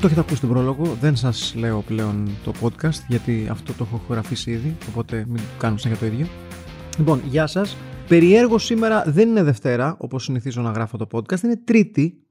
Το 0.00 0.06
έχετε 0.06 0.20
ακούσει 0.20 0.40
τον 0.40 0.50
πρόλογο. 0.50 0.84
Δεν 1.00 1.16
σας 1.16 1.54
λέω 1.56 1.80
πλέον 1.80 2.28
το 2.44 2.52
podcast 2.60 3.04
γιατί 3.08 3.48
αυτό 3.50 3.72
το 3.72 3.86
έχω 3.92 4.02
γραφήσει 4.10 4.50
ήδη. 4.50 4.76
Οπότε 4.88 5.24
μην 5.28 5.36
το 5.36 5.42
κάνω 5.58 5.76
σαν 5.76 5.90
για 5.90 6.00
το 6.00 6.06
ίδιο. 6.06 6.26
Λοιπόν, 6.98 7.20
γεια 7.24 7.46
σας. 7.46 7.76
Περιέργω 8.08 8.58
σήμερα 8.58 9.04
δεν 9.06 9.28
είναι 9.28 9.42
Δευτέρα 9.42 9.96
όπως 9.98 10.24
συνηθίζω 10.24 10.62
να 10.62 10.70
γράφω 10.70 10.96
το 10.96 11.06
podcast. 11.12 11.40
Είναι 11.42 11.56
Τρίτη 11.64 12.22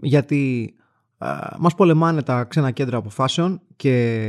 γιατί 0.00 0.74
α, 1.18 1.38
μας 1.58 1.74
πολεμάνε 1.74 2.22
τα 2.22 2.44
ξένα 2.44 2.70
κέντρα 2.70 2.96
αποφάσεων 2.96 3.60
και 3.76 4.22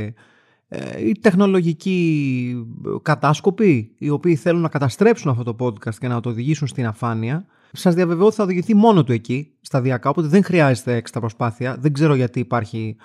ε, 0.68 1.06
οι 1.08 1.18
τεχνολογικοί 1.20 2.66
κατάσκοποι 3.02 3.94
οι 3.98 4.10
οποίοι 4.10 4.36
θέλουν 4.36 4.60
να 4.60 4.68
καταστρέψουν 4.68 5.30
αυτό 5.30 5.54
το 5.54 5.56
podcast 5.64 5.94
και 5.94 6.08
να 6.08 6.20
το 6.20 6.28
οδηγήσουν 6.28 6.66
στην 6.66 6.86
αφάνεια 6.86 7.46
σας 7.72 7.94
διαβεβαιώ 7.94 8.26
ότι 8.26 8.34
θα 8.34 8.42
οδηγηθεί 8.42 8.74
μόνο 8.74 9.04
του 9.04 9.12
εκεί 9.12 9.52
σταδιακά 9.60 10.10
οπότε 10.10 10.26
δεν 10.26 10.44
χρειάζεται 10.44 10.94
έξτρα 10.94 11.20
προσπάθεια. 11.20 11.76
Δεν 11.80 11.92
ξέρω 11.92 12.14
γιατί 12.14 12.40
υπάρχει 12.40 12.96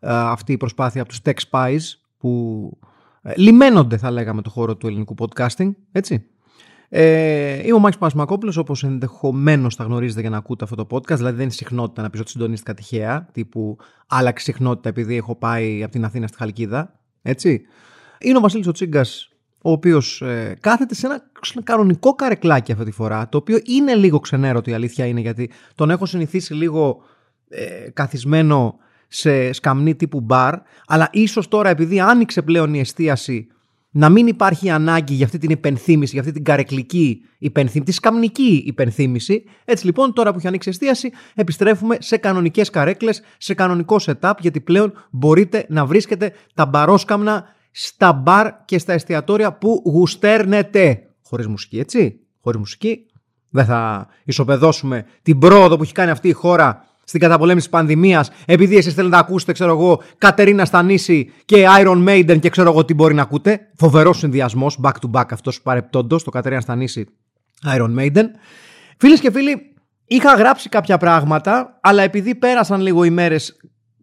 ε, 0.00 0.08
αυτή 0.10 0.52
η 0.52 0.56
προσπάθεια 0.56 1.00
από 1.00 1.10
τους 1.10 1.20
tech 1.24 1.38
spies 1.50 1.80
που 2.18 2.70
ε, 3.22 3.32
λιμένονται 3.36 3.96
θα 3.96 4.10
λέγαμε 4.10 4.42
το 4.42 4.50
χώρο 4.50 4.76
του 4.76 4.86
ελληνικού 4.86 5.14
podcasting 5.18 5.70
έτσι. 5.92 6.26
Ε, 6.90 7.66
είμαι 7.66 7.72
ο 7.72 7.78
Μάκης 7.78 7.98
Πασμακόπουλος, 7.98 8.56
όπως 8.56 8.84
ενδεχομένως 8.84 9.74
θα 9.74 9.84
γνωρίζετε 9.84 10.20
για 10.20 10.30
να 10.30 10.36
ακούτε 10.36 10.64
αυτό 10.64 10.76
το 10.76 10.86
podcast, 10.90 11.16
δηλαδή 11.16 11.34
δεν 11.34 11.42
είναι 11.42 11.52
συχνότητα 11.52 12.02
να 12.02 12.10
πει 12.10 12.20
ότι 12.20 12.30
συντονίστηκα 12.30 12.74
τυχαία, 12.74 13.28
τύπου 13.32 13.76
άλλαξε 14.06 14.44
συχνότητα 14.44 14.88
επειδή 14.88 15.16
έχω 15.16 15.36
πάει 15.36 15.82
από 15.82 15.92
την 15.92 16.04
Αθήνα 16.04 16.26
στη 16.26 16.36
Χαλκίδα, 16.36 17.00
έτσι. 17.22 17.62
Είναι 18.18 18.38
ο 18.38 18.40
Βασίλης 18.40 18.66
ο 18.66 18.72
Τσίγκας, 18.72 19.28
ο 19.62 19.70
οποίος 19.70 20.22
ε, 20.22 20.56
κάθεται 20.60 20.94
σε 20.94 21.06
ένα, 21.06 21.22
κανονικό 21.62 22.14
καρεκλάκι 22.14 22.72
αυτή 22.72 22.84
τη 22.84 22.90
φορά, 22.90 23.28
το 23.28 23.38
οποίο 23.38 23.58
είναι 23.64 23.94
λίγο 23.94 24.20
ξενέρωτο 24.20 24.70
η 24.70 24.74
αλήθεια 24.74 25.06
είναι, 25.06 25.20
γιατί 25.20 25.50
τον 25.74 25.90
έχω 25.90 26.06
συνηθίσει 26.06 26.54
λίγο 26.54 27.02
ε, 27.48 27.90
καθισμένο 27.92 28.78
σε 29.08 29.52
σκαμνή 29.52 29.94
τύπου 29.94 30.20
μπαρ, 30.20 30.54
αλλά 30.86 31.08
ίσως 31.12 31.48
τώρα 31.48 31.68
επειδή 31.68 32.00
άνοιξε 32.00 32.42
πλέον 32.42 32.74
η 32.74 32.80
εστίαση 32.80 33.48
να 33.90 34.08
μην 34.08 34.26
υπάρχει 34.26 34.70
ανάγκη 34.70 35.14
για 35.14 35.24
αυτή 35.24 35.38
την 35.38 35.50
υπενθύμηση, 35.50 36.12
για 36.12 36.20
αυτή 36.20 36.32
την 36.32 36.44
καρεκλική 36.44 37.24
υπενθύμηση, 37.38 37.90
τη 37.90 37.92
σκαμνική 37.92 38.62
υπενθύμηση. 38.66 39.44
Έτσι 39.64 39.86
λοιπόν, 39.86 40.12
τώρα 40.12 40.30
που 40.30 40.38
έχει 40.38 40.46
ανοίξει 40.46 40.68
εστίαση, 40.68 41.10
επιστρέφουμε 41.34 41.96
σε 42.00 42.16
κανονικές 42.16 42.70
καρέκλες, 42.70 43.22
σε 43.38 43.54
κανονικό 43.54 43.96
setup, 44.00 44.32
γιατί 44.38 44.60
πλέον 44.60 44.92
μπορείτε 45.10 45.66
να 45.68 45.86
βρίσκετε 45.86 46.32
τα 46.54 46.66
μπαρόσκαμνα 46.66 47.44
στα 47.70 48.12
μπαρ 48.12 48.64
και 48.64 48.78
στα 48.78 48.92
εστιατόρια 48.92 49.52
που 49.52 49.82
γουστέρνετε. 49.84 51.02
Χωρίς 51.22 51.46
μουσική, 51.46 51.78
έτσι. 51.78 52.20
Χωρίς 52.40 52.58
μουσική. 52.58 53.06
Δεν 53.50 53.64
θα 53.64 54.08
ισοπεδώσουμε 54.24 55.04
την 55.22 55.38
πρόοδο 55.38 55.76
που 55.76 55.82
έχει 55.82 55.92
κάνει 55.92 56.10
αυτή 56.10 56.28
η 56.28 56.32
χώρα 56.32 56.86
στην 57.04 57.20
καταπολέμηση 57.20 57.68
της 57.68 57.78
πανδημίας, 57.78 58.30
επειδή 58.46 58.76
εσείς 58.76 58.94
θέλετε 58.94 59.14
να 59.14 59.20
ακούσετε, 59.20 59.52
ξέρω 59.52 59.70
εγώ, 59.70 60.02
Κατερίνα 60.18 60.64
Στανίση 60.64 61.32
και 61.44 61.64
Iron 61.80 62.08
Maiden 62.08 62.38
και 62.40 62.50
ξέρω 62.50 62.70
εγώ 62.70 62.84
τι 62.84 62.94
μπορεί 62.94 63.14
να 63.14 63.22
ακούτε. 63.22 63.60
Φοβερός 63.76 64.18
συνδυασμός, 64.18 64.78
back 64.82 64.92
to 64.92 65.10
back 65.12 65.24
αυτός 65.30 65.62
παρεπτόντο, 65.62 66.16
το 66.16 66.30
Κατερίνα 66.30 66.60
Στανίση 66.60 67.06
Iron 67.76 67.98
Maiden. 67.98 68.24
Φίλες 68.98 69.20
και 69.20 69.30
φίλοι, 69.30 69.74
είχα 70.04 70.34
γράψει 70.34 70.68
κάποια 70.68 70.98
πράγματα, 70.98 71.78
αλλά 71.82 72.02
επειδή 72.02 72.34
πέρασαν 72.34 72.80
λίγο 72.80 73.04
οι 73.04 73.10
μέρες, 73.10 73.56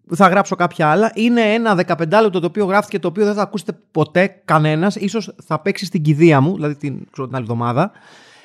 θα 0.10 0.28
γράψω 0.28 0.56
κάποια 0.56 0.88
άλλα. 0.88 1.12
Είναι 1.16 1.42
ένα 1.42 1.80
15 1.88 1.98
λεπτό 2.22 2.40
το 2.40 2.46
οποίο 2.46 2.66
γράφτηκε, 2.66 3.00
το 3.00 3.08
οποίο 3.08 3.26
δεν 3.26 3.34
θα 3.34 3.42
ακούσετε 3.42 3.78
ποτέ 3.92 4.42
κανένας. 4.46 4.98
σω 5.10 5.34
θα 5.46 5.60
παίξει 5.60 5.86
στην 5.86 6.02
κηδεία 6.02 6.42
μου, 6.42 6.54
δηλαδή 6.54 6.76
την, 6.76 7.08
την 7.12 7.24
άλλη 7.32 7.44
εβδομάδα. 7.44 7.92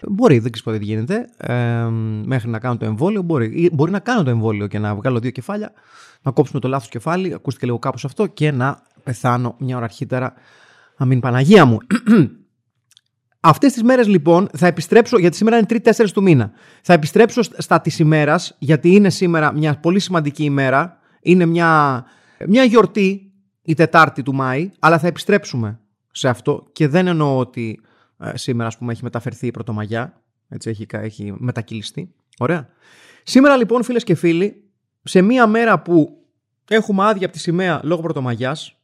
Μπορεί, 0.09 0.39
δεν 0.39 0.53
ξέρω 0.53 0.79
τι 0.79 0.85
γίνεται. 0.85 1.29
Ε, 1.37 1.89
μέχρι 2.25 2.51
να 2.51 2.59
κάνω 2.59 2.77
το 2.77 2.85
εμβόλιο. 2.85 3.23
Μπορεί, 3.23 3.71
μπορεί 3.73 3.91
να 3.91 3.99
κάνω 3.99 4.23
το 4.23 4.31
εμβόλιο 4.31 4.67
και 4.67 4.79
να 4.79 4.95
βγάλω 4.95 5.19
δύο 5.19 5.31
κεφάλια, 5.31 5.73
να 6.23 6.31
κόψουμε 6.31 6.61
το 6.61 6.69
λάθος 6.69 6.89
κεφάλι, 6.89 7.35
ακούστηκε 7.35 7.67
λίγο 7.67 7.79
κάπως 7.79 8.05
αυτό 8.05 8.27
και 8.27 8.51
να 8.51 8.83
πεθάνω 9.03 9.55
μια 9.59 9.77
ώρα 9.77 9.85
αρχίτερα. 9.85 10.33
Αμήν 10.97 11.21
Παναγία 11.21 11.65
μου. 11.65 11.79
Αυτές 13.41 13.73
τις 13.73 13.83
μέρες 13.83 14.09
λοιπόν 14.09 14.49
θα 14.57 14.67
επιστρέψω, 14.67 15.19
γιατί 15.19 15.37
σήμερα 15.37 15.57
είναι 15.57 15.67
3-4 15.85 16.09
του 16.13 16.23
μήνα. 16.23 16.53
Θα 16.83 16.93
επιστρέψω 16.93 17.43
στα 17.43 17.81
της 17.81 17.99
ημέρας, 17.99 18.57
γιατί 18.59 18.95
είναι 18.95 19.11
σήμερα 19.11 19.53
μια 19.53 19.79
πολύ 19.81 19.99
σημαντική 19.99 20.45
ημέρα. 20.45 21.00
Είναι 21.21 21.47
μια, 21.47 22.05
μια 22.47 22.65
γιορτή 22.65 23.33
η 23.63 23.75
Τετάρτη 23.75 24.23
του 24.23 24.35
Μάη, 24.35 24.71
αλλά 24.79 24.99
θα 24.99 25.07
επιστρέψουμε 25.07 25.81
σε 26.11 26.29
αυτό 26.29 26.67
και 26.73 26.89
δεν 26.89 27.07
εννοώ 27.07 27.39
ότι 27.39 27.81
ε, 28.19 28.37
σήμερα, 28.37 28.69
ας 28.69 28.79
πούμε, 28.79 28.93
έχει 28.93 29.03
μεταφερθεί 29.03 29.47
η 29.47 29.51
Πρωτομαγιά. 29.51 30.23
Έτσι 30.49 30.71
έχει, 30.71 30.87
έχει 30.91 31.35
μετακυλιστεί. 31.39 32.15
Ωραία. 32.39 32.69
Σήμερα, 33.23 33.57
λοιπόν, 33.57 33.83
φίλες 33.83 34.05
και 34.05 34.15
φίλοι, 34.15 34.71
σε 35.03 35.23
μία 35.23 35.47
μέρα 35.47 35.81
που 35.81 36.25
έχουμε 36.69 37.05
άδεια 37.05 37.27
από 37.27 37.35
τη 37.35 37.43
σημαία 37.43 37.81
λόγω 37.85 38.03
Πρωτομαγιάς, 38.03 38.77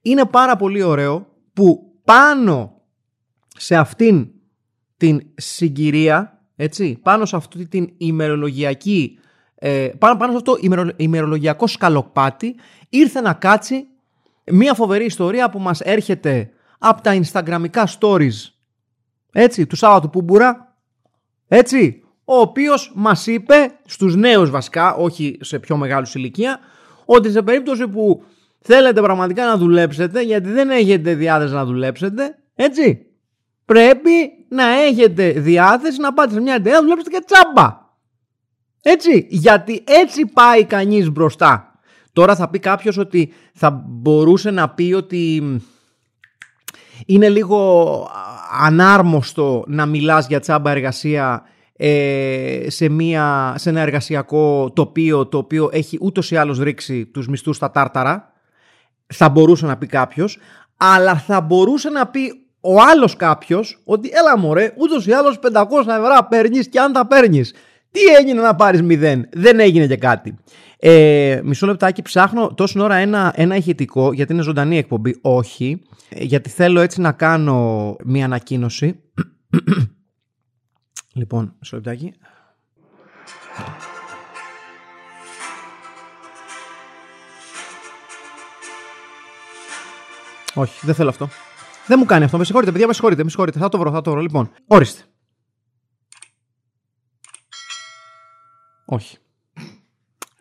είναι 0.00 0.24
πάρα 0.24 0.56
πολύ 0.56 0.82
ωραίο 0.82 1.26
που 1.52 1.92
πάνω 2.04 2.82
σε 3.56 3.76
αυτήν 3.76 4.30
την 4.96 5.22
συγκυρία, 5.34 6.44
έτσι, 6.56 6.98
πάνω 7.02 7.24
σε 7.24 7.36
αυτή 7.36 7.66
την 7.66 7.92
ημερολογιακή, 7.96 9.18
ε, 9.66 9.90
πάνω, 9.98 10.16
πάνω 10.16 10.32
σε 10.32 10.36
αυτό 10.36 10.52
το 10.52 10.58
ημερολογιακό 10.96 11.66
σκαλοπάτι, 11.66 12.54
ήρθε 12.88 13.20
να 13.20 13.32
κάτσει 13.32 13.86
μία 14.44 14.74
φοβερή 14.74 15.04
ιστορία 15.04 15.50
που 15.50 15.58
μας 15.58 15.80
έρχεται 15.80 16.50
από 16.78 17.02
τα 17.02 17.20
instagramικά 17.22 17.84
stories 18.00 18.52
έτσι, 19.32 19.66
του 19.66 19.76
Σάββατου 19.76 20.10
Πούμπουρα, 20.10 20.76
έτσι, 21.48 22.02
ο 22.24 22.36
οποίος 22.36 22.92
μας 22.94 23.26
είπε, 23.26 23.78
στους 23.86 24.16
νέους 24.16 24.50
βασικά, 24.50 24.94
όχι 24.94 25.38
σε 25.40 25.58
πιο 25.58 25.76
μεγάλους 25.76 26.14
ηλικία, 26.14 26.58
ότι 27.04 27.30
σε 27.30 27.42
περίπτωση 27.42 27.88
που 27.88 28.24
θέλετε 28.60 29.00
πραγματικά 29.00 29.46
να 29.46 29.56
δουλέψετε, 29.56 30.22
γιατί 30.22 30.50
δεν 30.50 30.70
έχετε 30.70 31.14
διάθεση 31.14 31.52
να 31.52 31.64
δουλέψετε, 31.64 32.38
έτσι, 32.54 33.06
πρέπει 33.64 34.30
να 34.48 34.68
έχετε 34.68 35.30
διάθεση 35.30 36.00
να 36.00 36.12
πάτε 36.12 36.32
σε 36.32 36.40
μια 36.40 36.54
εταιρεία 36.54 36.78
να 36.78 36.82
δουλέψετε 36.82 37.10
και 37.10 37.24
τσάμπα. 37.26 37.83
Έτσι, 38.86 39.26
γιατί 39.30 39.84
έτσι 39.86 40.26
πάει 40.26 40.64
κανείς 40.64 41.10
μπροστά. 41.10 41.78
Τώρα 42.12 42.36
θα 42.36 42.48
πει 42.50 42.58
κάποιος 42.58 42.98
ότι 42.98 43.32
θα 43.54 43.70
μπορούσε 43.86 44.50
να 44.50 44.68
πει 44.68 44.92
ότι 44.96 45.42
είναι 47.06 47.28
λίγο 47.28 48.10
ανάρμοστο 48.60 49.64
να 49.66 49.86
μιλάς 49.86 50.26
για 50.26 50.40
τσάμπα 50.40 50.70
εργασία 50.70 51.42
ε, 51.76 52.64
σε, 52.66 52.88
μια, 52.88 53.54
σε 53.56 53.68
ένα 53.68 53.80
εργασιακό 53.80 54.70
τοπίο 54.74 55.26
το 55.26 55.38
οποίο 55.38 55.68
έχει 55.72 55.98
ούτως 56.00 56.30
ή 56.30 56.36
άλλως 56.36 56.58
ρίξει 56.58 57.06
τους 57.06 57.28
μισθούς 57.28 57.56
στα 57.56 57.70
τάρταρα 57.70 58.32
θα 59.06 59.28
μπορούσε 59.28 59.66
να 59.66 59.76
πει 59.76 59.86
κάποιος 59.86 60.38
αλλά 60.76 61.16
θα 61.16 61.40
μπορούσε 61.40 61.88
να 61.88 62.06
πει 62.06 62.46
ο 62.60 62.80
άλλος 62.80 63.16
κάποιος 63.16 63.80
ότι 63.84 64.10
έλα 64.12 64.38
μωρέ 64.38 64.72
ούτως 64.76 65.06
ή 65.06 65.12
άλλως 65.12 65.38
500 65.52 65.62
ευρώ 65.80 66.26
παίρνεις 66.28 66.68
και 66.68 66.80
αν 66.80 66.92
τα 66.92 67.06
παίρνεις 67.06 67.54
τι 67.94 68.00
έγινε 68.20 68.40
να 68.40 68.54
πάρεις 68.54 68.82
μηδέν; 68.82 69.28
Δεν 69.32 69.60
έγινε 69.60 69.86
και 69.86 69.96
κάτι 69.96 70.34
ε, 70.86 71.40
μισό 71.44 71.66
λεπτάκι 71.66 72.02
ψάχνω 72.02 72.54
τόση 72.54 72.80
ώρα 72.80 72.94
ένα, 72.94 73.32
ένα 73.36 73.56
ηχητικό 73.56 74.12
γιατί 74.12 74.32
είναι 74.32 74.42
ζωντανή 74.42 74.78
εκπομπή. 74.78 75.18
Όχι, 75.20 75.82
ε, 76.08 76.24
γιατί 76.24 76.48
θέλω 76.50 76.80
έτσι 76.80 77.00
να 77.00 77.12
κάνω 77.12 77.96
μία 78.04 78.24
ανακοίνωση. 78.24 79.00
λοιπόν, 81.20 81.54
μισό 81.58 81.76
λεπτάκι. 81.76 82.12
Όχι, 90.54 90.86
δεν 90.86 90.94
θέλω 90.94 91.08
αυτό. 91.08 91.28
Δεν 91.86 91.98
μου 91.98 92.04
κάνει 92.04 92.24
αυτό. 92.24 92.38
Με 92.38 92.44
συγχωρείτε, 92.44 92.72
παιδιά, 92.72 92.86
με 92.86 92.92
συγχωρείτε, 92.92 93.22
με 93.22 93.28
συγχωρείτε. 93.28 93.58
Θα 93.58 93.68
το 93.68 93.78
βρω, 93.78 93.90
θα 93.90 94.00
το 94.00 94.10
βρω. 94.10 94.20
Λοιπόν, 94.20 94.50
ορίστε. 94.66 95.02
Όχι. 98.84 99.18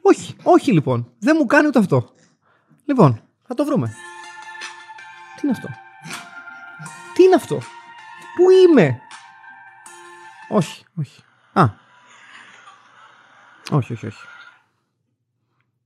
Όχι, 0.02 0.36
όχι 0.44 0.72
λοιπόν. 0.72 1.12
Δεν 1.20 1.36
μου 1.40 1.46
κάνει 1.46 1.68
ούτε 1.68 1.80
αυτό. 1.80 2.14
Λοιπόν, 2.86 3.22
θα 3.48 3.54
το 3.54 3.66
βρούμε. 3.66 3.94
Τι 5.36 5.48
είναι 5.48 5.52
αυτό; 5.52 5.68
Τι 7.14 7.24
είναι 7.24 7.36
αυτό; 7.36 7.60
Πού 8.36 8.50
είμαι; 8.50 9.00
Όχι, 10.50 10.86
όχι. 11.00 11.24
Α. 11.54 11.66
Όχι, 13.72 13.94
όχι, 13.94 14.06
όχι. 14.06 14.26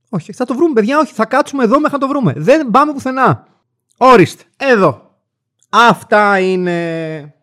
Όχι, 0.08 0.32
θα 0.32 0.44
το 0.44 0.54
βρούμε, 0.54 0.72
παιδιά. 0.72 0.98
Όχι, 0.98 1.12
θα 1.12 1.26
κάτσουμε 1.26 1.64
εδώ 1.64 1.80
μέχρι 1.80 1.92
να 1.92 1.98
το 1.98 2.08
βρούμε. 2.08 2.32
Δεν 2.36 2.70
πάμε 2.70 2.92
πουθενά. 2.92 3.46
Όριστε. 3.96 4.44
Εδώ. 4.56 5.16
Αυτά 5.68 6.38
είναι. 6.38 7.37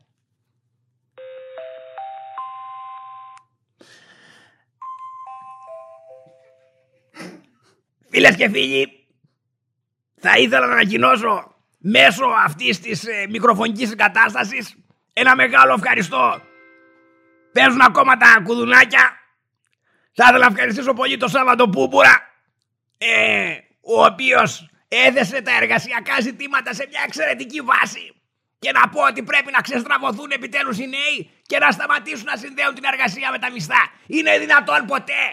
Φίλες 8.15 8.35
και 8.35 8.49
φίλοι, 8.49 9.07
θα 10.15 10.37
ήθελα 10.37 10.65
να 10.65 10.73
ανακοινώσω 10.73 11.55
μέσω 11.77 12.25
αυτής 12.45 12.79
της 12.79 13.07
ε, 13.07 13.27
μικροφωνικής 13.29 13.91
εγκατάστασης 13.91 14.75
ένα 15.13 15.35
μεγάλο 15.35 15.73
ευχαριστώ. 15.73 16.41
Παίζουν 17.51 17.81
ακόμα 17.81 18.17
τα 18.17 18.41
κουδουνάκια. 18.43 19.19
Θα 20.13 20.23
ήθελα 20.23 20.37
να 20.37 20.45
ευχαριστήσω 20.45 20.93
πολύ 20.93 21.17
τον 21.17 21.29
Σάββατο 21.29 21.69
Πούπουρα, 21.69 22.15
ε, 22.97 23.57
ο 23.81 24.05
οποίος 24.05 24.69
έδεσε 24.87 25.41
τα 25.41 25.51
εργασιακά 25.61 26.21
ζητήματα 26.21 26.73
σε 26.73 26.87
μια 26.89 27.01
εξαιρετική 27.05 27.61
βάση. 27.61 28.13
Και 28.59 28.71
να 28.71 28.89
πω 28.89 29.01
ότι 29.01 29.23
πρέπει 29.23 29.51
να 29.51 29.61
ξεστραβωθούν 29.61 30.31
επιτέλους 30.31 30.77
οι 30.77 30.87
νέοι 30.87 31.29
και 31.41 31.57
να 31.57 31.71
σταματήσουν 31.71 32.25
να 32.25 32.35
συνδέουν 32.35 32.73
την 32.73 32.83
εργασία 32.83 33.31
με 33.31 33.39
τα 33.39 33.51
μισθά. 33.51 33.91
Είναι 34.07 34.37
δυνατόν 34.37 34.85
ποτέ. 34.85 35.23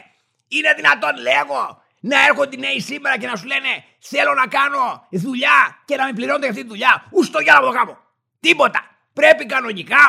Είναι 0.48 0.72
δυνατόν 0.76 1.16
λέγω 1.16 1.81
να 2.10 2.16
έρχονται 2.28 2.56
οι 2.56 2.58
νέοι 2.58 2.80
σήμερα 2.80 3.18
και 3.18 3.26
να 3.26 3.36
σου 3.36 3.46
λένε 3.46 3.72
θέλω 3.98 4.34
να 4.34 4.46
κάνω 4.46 5.06
δουλειά 5.10 5.58
και 5.84 5.96
να 5.96 6.04
με 6.06 6.12
πληρώνετε 6.12 6.44
για 6.46 6.50
αυτή 6.50 6.62
τη 6.62 6.68
δουλειά. 6.68 6.92
Ουστο 7.10 7.38
για 7.40 7.52
να 7.52 7.60
το 7.60 7.70
κάνω. 7.70 7.98
Τίποτα. 8.40 8.80
Πρέπει 9.12 9.46
κανονικά 9.46 10.04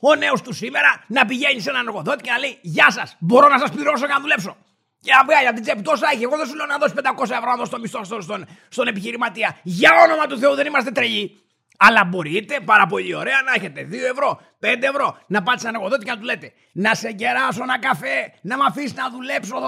ο 0.00 0.14
νέος 0.14 0.42
του 0.42 0.52
σήμερα 0.52 1.04
να 1.06 1.24
πηγαίνει 1.24 1.60
σε 1.60 1.70
έναν 1.70 1.86
εργοδότη 1.86 2.22
και 2.22 2.30
να 2.30 2.38
λέει 2.38 2.58
Γεια 2.60 2.90
σας, 2.90 3.16
μπορώ 3.18 3.48
να 3.48 3.58
σας 3.58 3.70
πληρώσω 3.70 4.06
για 4.06 4.14
να 4.14 4.20
δουλέψω. 4.20 4.56
Και 5.00 5.12
να 5.12 5.24
βγάλει 5.24 5.46
από 5.46 5.54
την 5.54 5.64
τσέπη 5.64 5.82
τόσα 5.82 6.08
έχει. 6.12 6.22
Εγώ 6.22 6.36
δεν 6.36 6.46
σου 6.46 6.54
λέω 6.54 6.66
να 6.66 6.78
δώσεις 6.78 6.94
500 6.96 7.22
ευρώ 7.22 7.50
να 7.50 7.56
δώσει 7.56 7.70
το 7.70 7.78
μισθό 7.78 8.04
στον, 8.04 8.22
στον, 8.22 8.46
στον 8.68 8.86
επιχειρηματία. 8.86 9.58
Για 9.62 9.90
όνομα 10.04 10.26
του 10.26 10.38
Θεού 10.38 10.54
δεν 10.54 10.66
είμαστε 10.66 10.90
τρελοί. 10.90 11.38
Αλλά 11.78 12.04
μπορείτε 12.04 12.60
πάρα 12.64 12.86
πολύ 12.86 13.14
ωραία 13.14 13.42
να 13.42 13.52
έχετε 13.52 13.88
2 13.90 13.92
ευρώ, 13.92 14.40
5 14.60 14.66
ευρώ, 14.80 15.18
να 15.26 15.42
πάτε 15.42 15.58
σε 15.58 15.68
έναν 15.68 15.80
εργοδότη 15.80 16.04
και 16.04 16.10
να 16.10 16.18
του 16.18 16.24
λέτε 16.24 16.52
Να 16.72 16.94
σε 16.94 17.12
κεράσω 17.12 17.62
ένα 17.62 17.78
καφέ, 17.78 18.32
να 18.40 18.56
με 18.56 18.64
αφήσεις 18.68 18.94
να 18.94 19.10
δουλέψω 19.10 19.56
12 19.56 19.60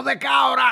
ώρα 0.50 0.68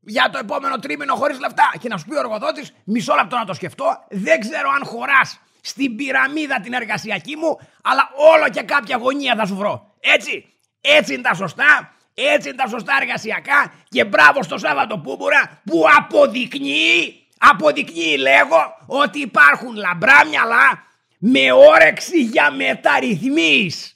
για 0.00 0.30
το 0.32 0.38
επόμενο 0.38 0.78
τρίμηνο 0.78 1.14
χωρίς 1.14 1.38
λεφτά. 1.40 1.72
Και 1.80 1.88
να 1.88 1.96
σου 1.96 2.04
πει 2.04 2.14
ο 2.14 2.18
εργοδότης, 2.18 2.72
μισό 2.84 3.14
λεπτό 3.14 3.36
να 3.36 3.44
το 3.44 3.54
σκεφτώ, 3.54 4.04
δεν 4.08 4.40
ξέρω 4.40 4.70
αν 4.70 4.84
χωράς 4.84 5.40
στην 5.60 5.96
πυραμίδα 5.96 6.60
την 6.60 6.72
εργασιακή 6.72 7.36
μου, 7.36 7.58
αλλά 7.82 8.10
όλο 8.34 8.48
και 8.48 8.62
κάποια 8.62 8.96
γωνία 8.96 9.34
θα 9.36 9.46
σου 9.46 9.56
βρω. 9.56 9.94
Έτσι, 10.00 10.52
έτσι 10.80 11.12
είναι 11.14 11.22
τα 11.22 11.34
σωστά, 11.34 11.92
έτσι 12.14 12.48
είναι 12.48 12.56
τα 12.56 12.68
σωστά 12.68 12.98
εργασιακά 13.00 13.72
και 13.88 14.04
μπράβο 14.04 14.42
στο 14.42 14.58
Σάββατο 14.58 14.98
Πούμπουρα 14.98 15.60
που 15.64 15.84
αποδεικνύει, 15.98 17.26
αποδεικνύει 17.38 18.16
λέγω 18.16 18.76
ότι 18.86 19.20
υπάρχουν 19.20 19.74
λαμπρά 19.74 20.26
μυαλά 20.26 20.88
με 21.18 21.52
όρεξη 21.52 22.22
για 22.22 22.50
μεταρρυθμίσεις. 22.50 23.94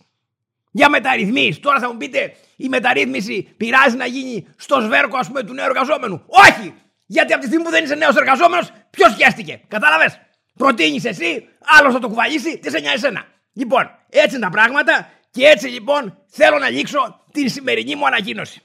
Για 0.77 0.89
μεταρρυθμίσεις. 0.89 1.61
Τώρα 1.61 1.79
θα 1.79 1.93
μου 1.93 1.97
πείτε 1.97 2.37
η 2.57 2.69
μεταρρύθμιση 2.69 3.55
πειράζει 3.57 3.97
να 3.97 4.07
γίνει 4.07 4.47
στο 4.57 4.81
σβέρκο 4.81 5.17
ας 5.17 5.27
πούμε 5.27 5.43
του 5.43 5.53
νέου 5.53 5.65
εργαζόμενου. 5.65 6.23
Όχι! 6.27 6.75
Γιατί 7.07 7.33
από 7.33 7.41
τη 7.41 7.47
στιγμή 7.47 7.65
που 7.65 7.71
δεν 7.71 7.85
είσαι 7.85 7.95
νέος 7.95 8.17
εργαζόμενος, 8.17 8.71
ποιος 8.91 9.13
σχέστηκε. 9.13 9.61
Κατάλαβες; 9.69 10.21
Προτείνεις 10.55 11.05
εσύ, 11.05 11.49
άλλος 11.61 11.93
θα 11.93 11.99
το 11.99 12.09
κουβαλήσει, 12.09 12.59
τι 12.59 12.71
σε 12.71 12.79
νοιάζει 12.79 12.97
εσένα; 12.97 13.25
Λοιπόν, 13.53 13.91
έτσι 14.09 14.37
είναι 14.37 14.45
τα 14.45 14.51
πράγματα 14.51 15.09
και 15.31 15.47
έτσι 15.47 15.69
λοιπόν 15.69 16.19
θέλω 16.27 16.59
να 16.59 16.69
λήξω 16.71 17.21
την 17.33 17.49
σημερινή 17.49 17.95
μου 17.95 18.07
ανακοίνωση. 18.07 18.63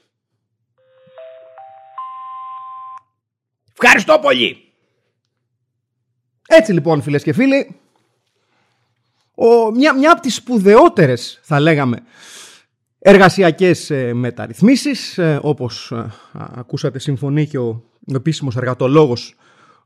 Ευχαριστώ 3.82 4.18
πολύ. 4.18 4.72
Έτσι 6.48 6.72
λοιπόν 6.72 7.02
φίλες 7.02 7.22
και 7.22 7.32
φίλοι, 7.32 7.80
ο, 9.40 9.70
μια, 9.70 9.94
μια 9.94 10.12
από 10.12 10.20
τις 10.20 10.34
σπουδαιότερες 10.34 11.40
θα 11.42 11.60
λέγαμε 11.60 11.98
εργασιακές 12.98 13.90
ε, 13.90 14.14
μεταρρυθμίσεις 14.14 15.18
ε, 15.18 15.38
όπως 15.42 15.90
ε, 15.90 16.10
ακούσατε 16.32 16.98
συμφωνεί 16.98 17.46
και 17.46 17.58
ο, 17.58 17.82
ο 18.06 18.14
επίσημος 18.14 18.56
εργατολόγος 18.56 19.34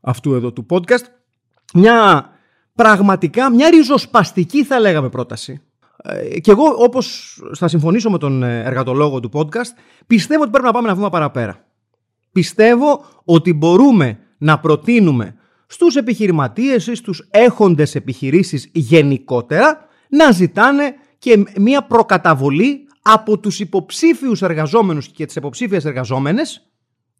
αυτού 0.01 0.33
εδώ 0.33 0.51
του 0.51 0.65
podcast. 0.69 1.03
Μια 1.73 2.29
πραγματικά 2.75 3.51
μια 3.51 3.69
ριζοσπαστική 3.69 4.63
θα 4.63 4.79
λέγαμε 4.79 5.09
πρόταση. 5.09 5.61
Ε, 6.03 6.39
και 6.39 6.51
εγώ 6.51 6.75
όπως 6.77 7.37
θα 7.55 7.67
συμφωνήσω 7.67 8.09
με 8.09 8.17
τον 8.17 8.43
ε, 8.43 8.63
εργατολόγο 8.63 9.19
του 9.19 9.29
podcast 9.33 9.73
πιστεύω 10.07 10.41
ότι 10.41 10.51
πρέπει 10.51 10.65
να 10.65 10.71
πάμε 10.71 10.87
ένα 10.87 10.95
βήμα 10.95 11.09
παραπέρα. 11.09 11.65
Πιστεύω 12.31 13.05
ότι 13.23 13.53
μπορούμε 13.53 14.19
να 14.37 14.59
προτείνουμε 14.59 15.35
στους 15.67 15.95
επιχειρηματίες 15.95 16.87
ή 16.87 16.95
στους 16.95 17.27
έχοντες 17.31 17.95
επιχειρήσεις 17.95 18.69
γενικότερα 18.73 19.87
να 20.09 20.31
ζητάνε 20.31 20.95
και 21.17 21.43
μια 21.57 21.83
προκαταβολή 21.83 22.87
από 23.01 23.39
τους 23.39 23.59
υποψήφιους 23.59 24.41
εργαζόμενους 24.41 25.07
και 25.07 25.25
τις 25.25 25.35
υποψήφιες 25.35 25.85
εργαζόμενες 25.85 26.69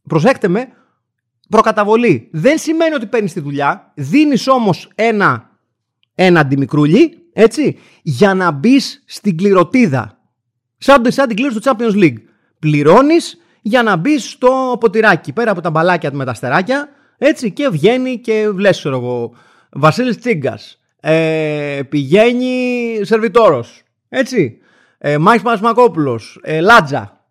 προσέξτε 0.08 0.48
με 0.48 0.68
προκαταβολή 1.50 2.30
δεν 2.32 2.58
σημαίνει 2.58 2.94
ότι 2.94 3.06
παίρνεις 3.06 3.34
τη 3.34 3.40
δουλειά, 3.40 3.92
δίνεις 3.96 4.48
όμως 4.48 4.92
ένα, 4.96 5.50
ένα 6.16 6.40
αντιμικρούλι, 6.40 7.30
έτσι, 7.34 7.78
για 8.02 8.34
να 8.34 8.52
μπεις 8.52 9.04
στην 9.06 9.38
κληροτίδα. 9.38 10.20
Σαν, 10.78 11.12
σαν 11.12 11.28
την 11.28 11.36
κλήρωση 11.36 11.60
του 11.60 11.70
Champions 11.70 12.04
League. 12.04 12.18
Πληρώνεις 12.60 13.38
για 13.62 13.84
να 13.84 13.96
μπεις 13.96 14.30
στο 14.30 14.78
ποτηράκι, 14.80 15.34
πέρα 15.34 15.52
από 15.52 15.62
τα 15.62 15.70
μπαλάκια 15.70 16.14
με 16.14 16.26
τα 16.26 16.34
στεράκια, 16.34 16.90
έτσι, 17.18 17.52
και 17.52 17.70
βγαίνει 17.70 18.20
και 18.20 18.50
βλέπει, 18.50 18.76
ξέρω 18.76 18.96
εγώ, 18.96 19.34
Βασίλης 19.72 20.18
Τσίγκας. 20.18 20.80
Ε, 21.00 21.82
πηγαίνει 21.90 23.00
σερβιτόρος. 23.02 23.84
Έτσι. 24.10 24.58
Ε, 24.98 25.18
Μάης 25.18 25.42
Μασμακόπουλος, 25.42 26.40
ε, 26.44 26.60
Λάτζα. 26.60 27.26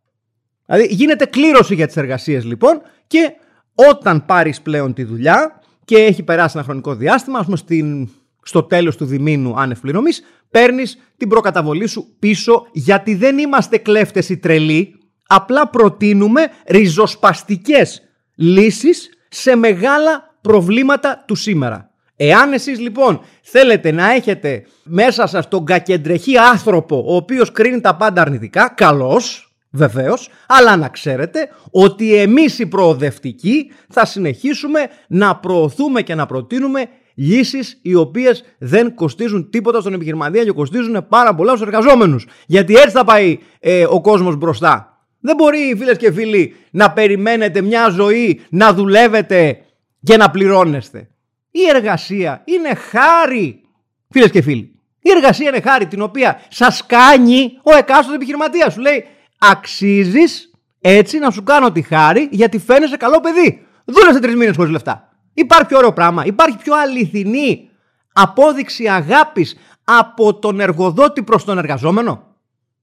Δηλαδή 0.67 0.95
γίνεται 0.95 1.25
κλήρωση 1.25 1.75
για 1.75 1.87
τις 1.87 1.97
εργασίες 1.97 2.45
λοιπόν 2.45 2.81
και 3.07 3.33
όταν 3.75 4.27
πάρεις 4.27 4.61
πλέον 4.61 4.95
τη 4.95 5.05
δουλειά 5.05 5.61
και 5.85 5.97
έχει 5.97 6.23
περάσει 6.23 6.53
ένα 6.57 6.65
χρονικό 6.65 6.95
διάστημα, 6.95 7.39
ας 7.39 7.45
πούμε 7.45 7.57
στην, 7.57 8.09
στο 8.43 8.63
τέλος 8.63 8.97
του 8.97 9.05
διμήνου 9.05 9.61
άνευ 9.61 9.81
πληρωμής, 9.81 10.23
παίρνεις 10.51 10.99
την 11.17 11.29
προκαταβολή 11.29 11.87
σου 11.87 12.17
πίσω 12.19 12.67
γιατί 12.73 13.15
δεν 13.15 13.39
είμαστε 13.39 13.79
κλέφτες 13.79 14.29
ή 14.29 14.37
τρελοί, 14.39 14.95
απλά 15.27 15.69
προτείνουμε 15.69 16.43
ριζοσπαστικές 16.67 18.03
λύσεις 18.35 19.09
σε 19.35 19.57
μεγάλα 19.57 20.35
προβλήματα 20.41 21.25
του 21.27 21.35
σήμερα. 21.35 21.91
Εάν 22.17 22.53
εσείς 22.53 22.79
λοιπόν 22.79 23.21
θέλετε 23.43 23.93
να 23.93 24.13
έχετε 24.13 24.67
μέσα 24.85 25.27
σας 25.27 25.49
τον 25.49 25.65
κακεντρεχή 25.65 26.39
άνθρωπο 26.39 27.05
ο 27.07 27.17
οποίος 27.17 27.53
κρίνει 27.53 27.81
τα 27.81 27.97
πάντα 27.97 28.21
αρνητικά, 28.21 28.73
καλώς, 28.77 29.55
βεβαίως, 29.71 30.29
αλλά 30.47 30.77
να 30.77 30.89
ξέρετε 30.89 31.49
ότι 31.71 32.15
εμείς 32.15 32.59
οι 32.59 32.67
προοδευτικοί 32.67 33.71
θα 33.89 34.05
συνεχίσουμε 34.05 34.81
να 35.09 35.37
προωθούμε 35.37 36.03
και 36.03 36.15
να 36.15 36.27
προτείνουμε 36.27 36.89
λύσεις 37.15 37.79
οι 37.83 37.95
οποίες 37.95 38.45
δεν 38.59 38.95
κοστίζουν 38.95 39.51
τίποτα 39.51 39.81
στον 39.81 39.93
επιχειρηματία 39.93 40.45
και 40.45 40.53
κοστίζουν 40.53 41.07
πάρα 41.09 41.35
πολλά 41.35 41.57
στους 41.57 41.67
εργαζόμενους. 41.67 42.27
Γιατί 42.47 42.75
έτσι 42.75 42.91
θα 42.91 43.05
πάει 43.05 43.39
ε, 43.61 43.85
ο 43.89 44.01
κόσμος 44.01 44.37
μπροστά. 44.37 44.94
Δεν 45.27 45.37
μπορεί 45.37 45.75
φίλες 45.79 45.97
και 45.97 46.13
φίλοι 46.13 46.57
να 46.71 46.93
περιμένετε 46.93 47.61
μια 47.61 47.89
ζωή 47.89 48.41
να 48.51 48.73
δουλεύετε 48.73 49.59
και 50.03 50.17
να 50.17 50.31
πληρώνεστε. 50.31 51.09
Η 51.51 51.61
εργασία 51.69 52.43
είναι 52.45 52.75
χάρη, 52.75 53.63
φίλες 54.11 54.31
και 54.31 54.43
φίλοι. 54.43 54.81
Η 55.01 55.11
εργασία 55.11 55.49
είναι 55.49 55.61
χάρη 55.61 55.87
την 55.87 56.03
οποία 56.03 56.41
σας 56.49 56.87
κάνει 56.87 57.59
ο 57.63 57.77
εκάστοτε 57.77 58.17
επιχειρηματίας. 58.17 58.73
Σου 58.73 58.81
λέει 58.81 59.05
αξίζεις 59.39 60.51
έτσι 60.81 61.19
να 61.19 61.31
σου 61.31 61.43
κάνω 61.43 61.73
τη 61.73 61.83
χάρη 61.83 62.29
γιατί 62.31 62.59
φαίνεσαι 62.59 62.97
καλό 62.97 63.21
παιδί. 63.21 63.67
Δούλεψε 63.85 64.21
τρεις 64.21 64.35
μήνες 64.35 64.57
χωρίς 64.57 64.73
λεφτά. 64.73 65.09
Υπάρχει 65.35 65.67
πιο 65.67 65.77
ωραίο 65.77 65.93
πράγμα. 65.93 66.25
Υπάρχει 66.25 66.57
πιο 66.57 66.75
αληθινή 66.75 67.71
απόδειξη 68.13 68.89
αγάπης 68.89 69.57
από 69.85 70.39
τον 70.39 70.61
εργοδότη 70.61 71.23
προς 71.23 71.45
τον 71.45 71.59
εργαζόμενο. 71.59 72.37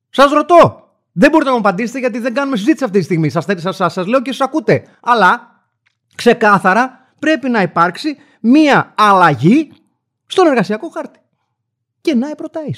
Σας 0.10 0.32
ρωτώ. 0.32 0.81
Δεν 1.12 1.30
μπορείτε 1.30 1.50
να 1.50 1.56
μου 1.56 1.62
απαντήσετε 1.62 2.00
γιατί 2.00 2.20
δεν 2.20 2.34
κάνουμε 2.34 2.58
συζήτηση 2.58 2.84
αυτή 2.84 2.98
τη 2.98 3.04
στιγμή. 3.04 3.30
Σας 3.30 3.46
σας, 3.56 3.94
σας, 3.94 4.06
λέω 4.08 4.22
και 4.22 4.32
σας 4.32 4.48
ακούτε. 4.48 4.86
Αλλά 5.02 5.64
ξεκάθαρα 6.16 7.14
πρέπει 7.20 7.50
να 7.50 7.62
υπάρξει 7.62 8.16
μία 8.42 8.94
αλλαγή 8.98 9.72
στον 10.26 10.48
εργασιακό 10.48 10.90
χάρτη. 10.90 11.20
Και 12.02 12.16
να 12.16 12.36
προτάει. 12.36 12.72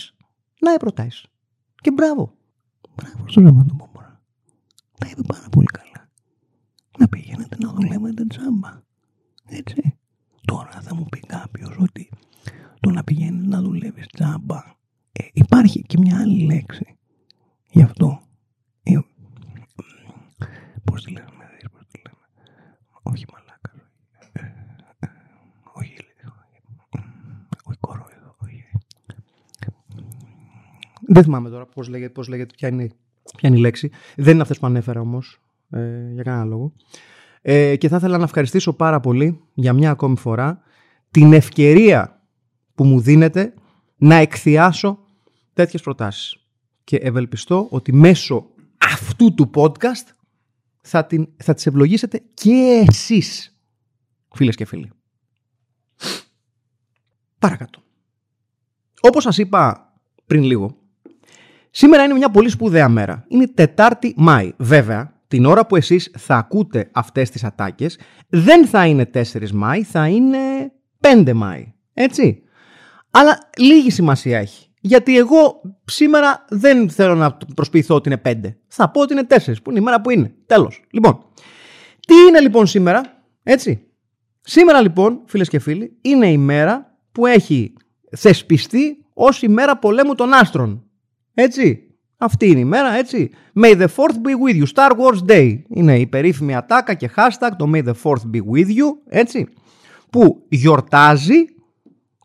Να 0.59 0.77
προτάει. 0.77 1.07
Και 1.81 1.91
μπράβο. 1.91 2.33
Μπράβο 2.95 3.27
στον 3.27 3.45
Σαββατοπόπορα. 3.45 4.21
Τα 4.97 5.07
είπε 5.11 5.21
πάρα 5.27 5.49
πολύ 5.51 5.65
καλά. 5.65 6.09
Να 6.97 7.07
πηγαίνετε 7.07 7.55
να 7.59 7.71
δουλεύετε 7.73 8.25
τζάμπα. 8.25 8.81
Έτσι. 9.45 9.97
Τώρα 10.45 10.81
θα 10.81 10.95
μου 10.95 11.05
πει 11.09 11.19
κάποιος 11.19 11.77
ότι 11.79 12.09
το 12.79 12.89
να 12.89 13.03
πηγαίνεις 13.03 13.47
να 13.47 13.61
δουλεύεις 13.61 14.07
τζάμπα 14.07 14.57
ε, 15.11 15.23
υπάρχει 15.33 15.81
και 15.81 15.97
μια 15.97 16.19
άλλη 16.19 16.45
λέξη. 16.45 16.97
Γι' 17.73 17.81
αυτό. 17.81 18.21
Ε, 18.83 18.99
πώς 20.83 21.03
τη 21.03 21.11
λέμε, 21.11 21.27
πώς 21.71 21.87
τη 21.91 22.01
λέμε. 22.03 22.25
Όχι 23.03 23.25
μαλάκα. 23.33 23.71
Ε, 24.31 24.39
ε, 24.99 25.09
όχι, 25.73 25.95
όχι 27.63 27.77
κορόιδο. 27.79 28.35
Δεν 31.07 31.23
θυμάμαι 31.23 31.49
τώρα 31.49 31.65
πώς 31.65 31.87
λέγεται, 31.87 32.11
πώς 32.11 32.27
λέγεται 32.27 32.53
ποια, 32.57 32.67
είναι, 32.67 32.87
ποια 33.37 33.49
είναι 33.49 33.57
η 33.57 33.61
λέξη. 33.61 33.91
Δεν 34.15 34.33
είναι 34.33 34.41
αυτές 34.41 34.59
που 34.59 34.65
ανέφερα 34.65 35.01
όμως 35.01 35.41
ε, 35.69 36.11
για 36.13 36.23
κανένα 36.23 36.45
λόγο. 36.45 36.73
Ε, 37.41 37.75
και 37.75 37.87
θα 37.87 37.95
ήθελα 37.95 38.17
να 38.17 38.23
ευχαριστήσω 38.23 38.73
πάρα 38.73 38.99
πολύ 38.99 39.41
για 39.53 39.73
μια 39.73 39.91
ακόμη 39.91 40.17
φορά 40.17 40.61
την 41.11 41.33
ευκαιρία 41.33 42.21
που 42.75 42.83
μου 42.83 42.99
δίνεται 42.99 43.53
να 43.97 44.15
εκθιάσω 44.15 44.99
τέτοιες 45.53 45.81
προτάσεις. 45.81 46.42
Και 46.83 46.95
ευελπιστώ 46.95 47.67
ότι 47.69 47.93
μέσω 47.93 48.47
αυτού 48.91 49.33
του 49.33 49.49
podcast 49.53 50.13
θα, 50.81 51.05
την, 51.05 51.27
θα 51.37 51.53
τις 51.53 51.65
ευλογήσετε 51.65 52.21
και 52.33 52.85
εσείς, 52.89 53.57
φίλες 54.35 54.55
και 54.55 54.65
φίλοι. 54.65 54.91
Παρακάτω. 57.39 57.81
Όπως 59.01 59.23
σας 59.23 59.37
είπα 59.37 59.93
πριν 60.25 60.43
λίγο, 60.43 60.77
σήμερα 61.69 62.03
είναι 62.03 62.13
μια 62.13 62.29
πολύ 62.29 62.49
σπουδαία 62.49 62.89
μέρα. 62.89 63.25
Είναι 63.27 63.47
Τετάρτη 63.47 64.13
Μάη. 64.17 64.53
Βέβαια, 64.57 65.21
την 65.27 65.45
ώρα 65.45 65.65
που 65.65 65.75
εσείς 65.75 66.11
θα 66.17 66.37
ακούτε 66.37 66.89
αυτές 66.91 67.29
τις 67.29 67.43
ατάκες, 67.43 67.99
δεν 68.29 68.67
θα 68.67 68.85
είναι 68.85 69.05
4 69.13 69.51
Μάη, 69.51 69.83
θα 69.83 70.07
είναι 70.07 70.71
5 70.99 71.33
Μάη. 71.33 71.73
Έτσι. 71.93 72.43
Αλλά 73.11 73.49
λίγη 73.57 73.89
σημασία 73.89 74.39
έχει. 74.39 74.72
Γιατί 74.85 75.17
εγώ 75.17 75.61
σήμερα 75.85 76.45
δεν 76.49 76.89
θέλω 76.89 77.15
να 77.15 77.37
προσποιηθώ 77.55 77.95
ότι 77.95 78.09
είναι 78.09 78.21
5. 78.43 78.53
Θα 78.67 78.89
πω 78.89 79.01
ότι 79.01 79.13
είναι 79.13 79.27
4, 79.29 79.35
που 79.63 79.69
είναι 79.69 79.79
η 79.79 79.83
μέρα 79.83 80.01
που 80.01 80.09
είναι. 80.09 80.33
Τέλος. 80.45 80.83
Λοιπόν, 80.91 81.25
τι 82.07 82.13
είναι 82.27 82.39
λοιπόν 82.39 82.67
σήμερα, 82.67 83.23
έτσι; 83.43 83.87
Σήμερα 84.45 84.81
λοιπόν, 84.81 85.21
φίλες 85.25 85.49
και 85.49 85.59
φίλοι, 85.59 85.97
είναι 86.01 86.31
η 86.31 86.37
μέρα 86.37 86.97
που 87.11 87.25
έχει 87.25 87.73
θεσπιστεί 88.11 89.05
ως 89.13 89.41
η 89.41 89.47
μέρα 89.47 89.77
πολέμου 89.77 90.15
των 90.15 90.33
άστρων. 90.33 90.83
Έτσι. 91.33 91.87
Αυτή 92.17 92.47
είναι 92.47 92.59
η 92.59 92.65
μέρα, 92.65 92.93
έτσι. 92.93 93.31
May 93.63 93.81
the 93.81 93.87
fourth 93.87 94.15
be 94.25 94.31
with 94.45 94.61
you. 94.61 94.65
Star 94.73 94.91
Wars 94.91 95.31
Day. 95.31 95.61
Είναι 95.67 95.99
η 95.99 96.07
περίφημη 96.07 96.55
ατάκα 96.55 96.93
και 96.93 97.09
hashtag 97.15 97.49
το 97.57 97.71
May 97.73 97.83
the 97.83 97.93
fourth 98.03 98.31
be 98.33 98.39
with 98.53 98.67
you, 98.67 98.87
έτσι. 99.09 99.47
Που 100.09 100.45
γιορτάζει 100.49 101.45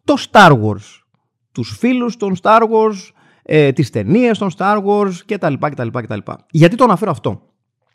το 0.05 0.15
Star 0.31 0.51
Wars. 0.51 1.03
Τους 1.59 1.77
φίλους 1.79 2.17
των 2.17 2.37
Star 2.43 2.61
Wars, 2.61 3.11
ε, 3.43 3.73
τις 3.73 3.91
ταινίες 3.91 4.39
των 4.39 4.51
Star 4.57 4.83
Wars 4.85 5.13
κτλ, 5.27 5.55
κτλ, 5.55 5.89
κτλ. 5.89 6.19
Γιατί 6.51 6.77
το 6.77 6.85
αναφέρω 6.85 7.11
αυτό; 7.11 7.43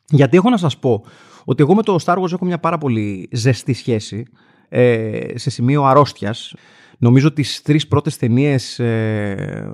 Γιατί 0.09 0.37
έχω 0.37 0.49
να 0.49 0.57
σας 0.57 0.77
πω 0.77 1.03
ότι 1.45 1.63
εγώ 1.63 1.75
με 1.75 1.81
το 1.81 1.97
Star 2.05 2.17
Wars 2.17 2.31
έχω 2.31 2.45
μια 2.45 2.59
πάρα 2.59 2.77
πολύ 2.77 3.29
ζεστή 3.31 3.73
σχέση 3.73 4.25
ε, 4.69 5.37
σε 5.37 5.49
σημείο 5.49 5.83
αρρώστιας. 5.83 6.53
Νομίζω 6.97 7.33
τις 7.33 7.61
τρεις 7.61 7.87
πρώτες 7.87 8.17
ταινίες, 8.17 8.79
ε, 8.79 9.69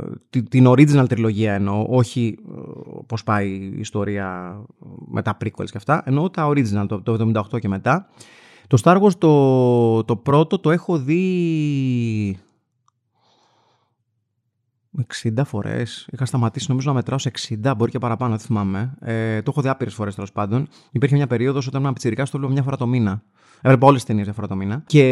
την 0.49 0.67
original 0.67 1.05
τριλογία 1.09 1.53
εννοώ, 1.53 1.85
όχι 1.89 2.37
ε, 2.49 2.61
πώς 3.07 3.23
πάει 3.23 3.47
η 3.47 3.79
ιστορία 3.79 4.59
με 5.07 5.21
τα 5.21 5.37
prequels 5.43 5.69
και 5.71 5.77
αυτά, 5.77 6.03
εννοώ 6.05 6.29
τα 6.29 6.47
original, 6.47 6.85
το, 6.87 7.01
το 7.01 7.31
78 7.53 7.59
και 7.59 7.67
μετά. 7.67 8.09
Το 8.67 8.81
Star 8.83 9.01
Wars 9.01 9.13
το, 9.17 10.03
το 10.03 10.15
πρώτο 10.15 10.59
το 10.59 10.71
έχω 10.71 10.97
δει 10.97 12.37
60 15.23 15.41
φορές. 15.45 16.07
Είχα 16.11 16.25
σταματήσει 16.25 16.65
νομίζω 16.69 16.87
να 16.87 16.93
μετράω 16.93 17.17
σε 17.17 17.31
60, 17.63 17.73
μπορεί 17.77 17.91
και 17.91 17.99
παραπάνω, 17.99 18.31
δεν 18.31 18.39
θυμάμαι. 18.39 18.93
Ε, 19.01 19.41
το 19.41 19.51
έχω 19.51 19.61
δει 19.61 19.67
άπειρες 19.67 19.93
φορές 19.93 20.15
τέλος 20.15 20.31
πάντων. 20.31 20.67
Υπήρχε 20.91 21.15
μια 21.15 21.27
περίοδος 21.27 21.67
όταν 21.67 21.81
ήμουν 21.81 21.93
πιτσυρικά, 21.93 22.25
το 22.31 22.37
λέω 22.37 22.49
μια 22.49 22.63
φορά 22.63 22.77
το 22.77 22.87
μήνα. 22.87 23.23
Έβλεπα 23.61 23.87
όλες 23.87 23.99
τις 23.99 24.07
ταινίες 24.07 24.25
μια 24.25 24.35
φορά 24.35 24.47
το 24.47 24.55
μήνα. 24.55 24.83
Και 24.85 25.03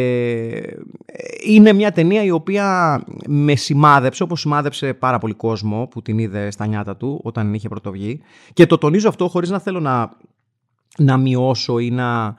ε, 1.05 1.51
είναι 1.53 1.73
μια 1.73 1.91
ταινία 1.91 2.23
η 2.23 2.31
οποία 2.31 3.01
με 3.27 3.55
σημάδεψε, 3.55 4.23
όπως 4.23 4.39
σημάδεψε 4.39 4.93
πάρα 4.93 5.17
πολύ 5.17 5.33
κόσμο 5.33 5.87
που 5.87 6.01
την 6.01 6.17
είδε 6.17 6.51
στα 6.51 6.65
νιάτα 6.65 6.97
του 6.97 7.19
όταν 7.23 7.53
είχε 7.53 7.69
πρωτοβγεί. 7.69 8.21
Και 8.53 8.65
το 8.65 8.77
τονίζω 8.77 9.09
αυτό 9.09 9.27
χωρίς 9.27 9.49
να 9.49 9.59
θέλω 9.59 9.79
να, 9.79 10.11
να 10.97 11.17
μειώσω 11.17 11.79
ή 11.79 11.89
να 11.89 12.35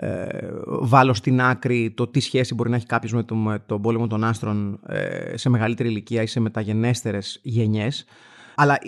ε, 0.00 0.48
βάλω 0.64 1.14
στην 1.14 1.40
άκρη 1.40 1.90
το 1.90 2.06
τι 2.06 2.20
σχέση 2.20 2.54
μπορεί 2.54 2.70
να 2.70 2.76
έχει 2.76 2.86
κάποιος 2.86 3.12
με, 3.12 3.22
το, 3.22 3.34
με 3.34 3.58
τον 3.66 3.82
πόλεμο 3.82 4.06
των 4.06 4.24
άστρων 4.24 4.80
ε, 4.86 5.36
σε 5.36 5.48
μεγαλύτερη 5.48 5.88
ηλικία 5.88 6.22
ή 6.22 6.26
σε 6.26 6.40
μεταγενέστερες 6.40 7.40
γενιές. 7.42 8.04
Αλλά 8.54 8.78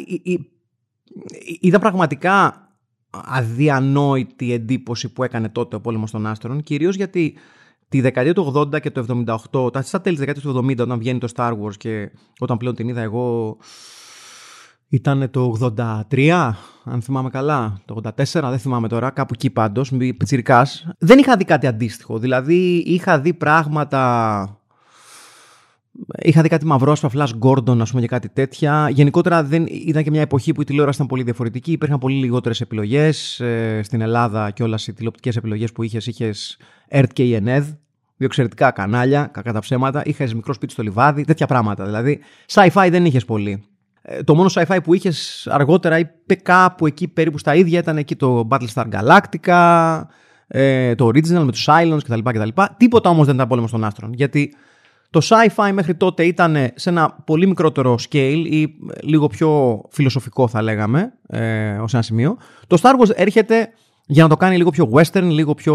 είδα 1.60 1.78
πραγματικά 1.78 2.64
αδιανόητη 3.10 4.52
εντύπωση 4.52 5.12
που 5.12 5.22
έκανε 5.22 5.48
τότε 5.48 5.76
ο 5.76 5.80
πόλεμος 5.80 6.10
των 6.10 6.26
άστρων, 6.26 6.62
κυρίως 6.62 6.96
γιατί 6.96 7.34
τη 7.88 8.00
δεκαετία 8.00 8.34
του 8.34 8.52
80 8.56 8.80
και 8.80 8.90
το 8.90 9.26
78, 9.52 9.72
τα 9.72 9.82
στα 9.82 10.00
τέλη 10.00 10.16
της 10.16 10.24
δεκαετίας 10.24 10.54
του 10.54 10.66
70 10.66 10.78
όταν 10.78 10.98
βγαίνει 10.98 11.18
το 11.18 11.28
Star 11.36 11.52
Wars 11.52 11.76
και 11.76 12.10
όταν 12.38 12.56
πλέον 12.56 12.74
την 12.74 12.88
είδα 12.88 13.00
εγώ 13.00 13.56
ήταν 14.90 15.30
το 15.30 15.72
83, 16.10 16.52
αν 16.84 17.02
θυμάμαι 17.02 17.30
καλά, 17.30 17.80
το 17.84 18.00
84, 18.04 18.12
δεν 18.32 18.58
θυμάμαι 18.58 18.88
τώρα, 18.88 19.10
κάπου 19.10 19.32
εκεί 19.34 19.50
πάντως, 19.50 19.92
πιτσιρικάς. 19.96 20.88
Δεν 20.98 21.18
είχα 21.18 21.36
δει 21.36 21.44
κάτι 21.44 21.66
αντίστοιχο, 21.66 22.18
δηλαδή 22.18 22.82
είχα 22.86 23.20
δει 23.20 23.34
πράγματα... 23.34 24.54
Είχα 26.22 26.42
δει 26.42 26.48
κάτι 26.48 26.66
μαυρό, 26.66 26.96
Flash 27.00 27.30
Gordon, 27.40 27.78
ας 27.80 27.90
πούμε, 27.90 28.00
και 28.00 28.06
κάτι 28.06 28.28
τέτοια. 28.28 28.88
Γενικότερα 28.90 29.44
δεν, 29.44 29.66
ήταν 29.66 30.02
και 30.02 30.10
μια 30.10 30.20
εποχή 30.20 30.52
που 30.52 30.60
η 30.60 30.64
τηλεόραση 30.64 30.96
ήταν 30.96 31.06
πολύ 31.08 31.22
διαφορετική. 31.22 31.72
Υπήρχαν 31.72 31.98
πολύ 31.98 32.14
λιγότερες 32.14 32.60
επιλογές. 32.60 33.40
Ε, 33.40 33.80
στην 33.82 34.00
Ελλάδα 34.00 34.50
και 34.50 34.62
όλες 34.62 34.86
οι 34.86 34.92
τηλεοπτικές 34.92 35.36
επιλογές 35.36 35.72
που 35.72 35.82
είχες, 35.82 36.06
είχες 36.06 36.58
ERT 36.90 37.06
και 37.12 37.38
ENED. 37.38 37.62
Δύο 38.16 38.26
εξαιρετικά 38.26 38.70
κανάλια, 38.70 39.30
κακά 39.32 39.52
τα 39.52 39.60
ψέματα. 39.60 40.02
Είχες 40.04 40.34
μικρό 40.34 40.52
σπίτι 40.52 40.72
στο 40.72 40.82
λιβάδι, 40.82 41.24
τέτοια 41.24 41.46
πράγματα. 41.46 41.84
Δηλαδή, 41.84 42.20
sci-fi 42.52 42.88
δεν 42.90 43.04
είχες 43.04 43.24
πολύ. 43.24 43.69
Ε, 44.02 44.22
το 44.22 44.34
μόνο 44.34 44.50
sci-fi 44.54 44.78
που 44.84 44.94
είχες 44.94 45.48
αργότερα 45.50 45.98
είπε 45.98 46.34
κάπου 46.34 46.86
εκεί 46.86 47.08
περίπου 47.08 47.38
στα 47.38 47.54
ίδια 47.54 47.78
ήταν 47.78 47.96
εκεί 47.96 48.16
το 48.16 48.48
Battlestar 48.50 48.84
Galactica, 48.92 50.02
ε, 50.46 50.94
το 50.94 51.06
original 51.06 51.42
με 51.44 51.50
τους 51.50 51.68
Cylons 51.70 51.98
κτλ. 52.04 52.20
κτλ. 52.22 52.48
Τίποτα 52.76 53.10
όμως 53.10 53.26
δεν 53.26 53.34
ήταν 53.34 53.48
πόλεμο 53.48 53.66
των 53.70 53.84
άστρων. 53.84 54.12
Γιατί 54.12 54.54
το 55.10 55.20
sci-fi 55.22 55.70
μέχρι 55.72 55.94
τότε 55.94 56.24
ήταν 56.24 56.56
σε 56.74 56.90
ένα 56.90 57.16
πολύ 57.24 57.46
μικρότερο 57.46 57.98
scale 58.08 58.44
ή 58.50 58.68
λίγο 59.00 59.26
πιο 59.26 59.80
φιλοσοφικό 59.90 60.48
θα 60.48 60.62
λέγαμε 60.62 61.12
ε, 61.26 61.76
ως 61.78 61.94
ένα 61.94 62.02
σημείο. 62.02 62.36
Το 62.66 62.78
Star 62.82 63.00
Wars 63.00 63.10
έρχεται 63.14 63.68
για 64.06 64.22
να 64.22 64.28
το 64.28 64.36
κάνει 64.36 64.56
λίγο 64.56 64.70
πιο 64.70 64.90
western, 64.92 65.22
λίγο 65.22 65.54
πιο 65.54 65.74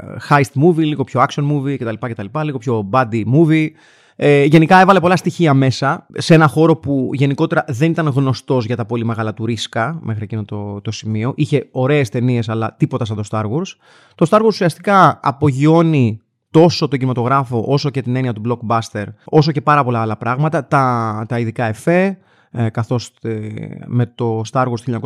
ε, 0.00 0.16
heist 0.28 0.62
movie, 0.62 0.84
λίγο 0.84 1.04
πιο 1.04 1.24
action 1.28 1.42
movie 1.52 1.76
κτλ. 1.78 2.06
κτλ 2.08 2.38
λίγο 2.42 2.58
πιο 2.58 2.88
buddy 2.92 3.22
movie. 3.34 3.68
Ε, 4.16 4.44
γενικά 4.44 4.80
έβαλε 4.80 5.00
πολλά 5.00 5.16
στοιχεία 5.16 5.54
μέσα 5.54 6.06
σε 6.12 6.34
ένα 6.34 6.46
χώρο 6.46 6.76
που 6.76 7.10
γενικότερα 7.12 7.64
δεν 7.68 7.90
ήταν 7.90 8.06
γνωστός 8.06 8.64
για 8.66 8.76
τα 8.76 8.84
πολύ 8.84 9.04
μεγάλα 9.04 9.34
του 9.34 9.46
ρίσκα 9.46 9.98
μέχρι 10.02 10.22
εκείνο 10.22 10.44
το, 10.44 10.80
το 10.80 10.90
σημείο. 10.90 11.32
Είχε 11.36 11.68
ωραίες 11.70 12.08
ταινίες, 12.08 12.48
αλλά 12.48 12.74
τίποτα 12.78 13.04
σαν 13.04 13.16
το 13.16 13.22
Star 13.30 13.44
Wars. 13.44 13.76
Το 14.14 14.26
Star 14.30 14.40
Wars 14.40 14.46
ουσιαστικά 14.46 15.20
απογειώνει 15.22 16.20
τόσο 16.50 16.88
τον 16.88 16.98
κινηματογράφο 16.98 17.64
όσο 17.66 17.90
και 17.90 18.02
την 18.02 18.16
έννοια 18.16 18.32
του 18.32 18.42
blockbuster, 18.46 19.04
όσο 19.24 19.52
και 19.52 19.60
πάρα 19.60 19.84
πολλά 19.84 20.00
άλλα 20.00 20.16
πράγματα. 20.16 20.66
Τα, 20.66 21.24
τα 21.28 21.38
ειδικά 21.38 21.64
εφέ, 21.64 22.18
ε, 22.50 22.68
καθώς 22.68 23.10
ε, 23.22 23.38
με 23.86 24.06
το 24.06 24.42
Star 24.52 24.64
Wars 24.66 24.98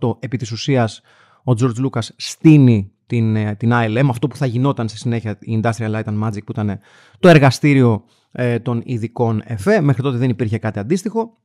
1978 0.00 0.16
επί 0.18 0.36
της 0.36 0.52
ουσίας 0.52 1.00
ο 1.44 1.52
George 1.60 1.84
Lucas 1.84 2.08
στείνει 2.16 2.90
την, 3.06 3.36
ε, 3.36 3.54
την 3.54 3.70
ILM, 3.72 4.06
αυτό 4.10 4.28
που 4.28 4.36
θα 4.36 4.46
γινόταν 4.46 4.88
στη 4.88 4.98
συνέχεια 4.98 5.38
η 5.40 5.60
Industrial 5.62 5.90
Light 5.90 6.04
and 6.04 6.22
Magic 6.22 6.44
που 6.44 6.52
ήταν 6.52 6.78
το 7.20 7.28
εργαστήριο 7.28 8.04
ε, 8.32 8.58
των 8.58 8.82
ειδικών 8.84 9.42
ΕΦΕ. 9.44 9.80
Μέχρι 9.80 10.02
τότε 10.02 10.16
δεν 10.16 10.30
υπήρχε 10.30 10.58
κάτι 10.58 10.78
αντίστοιχο. 10.78 11.36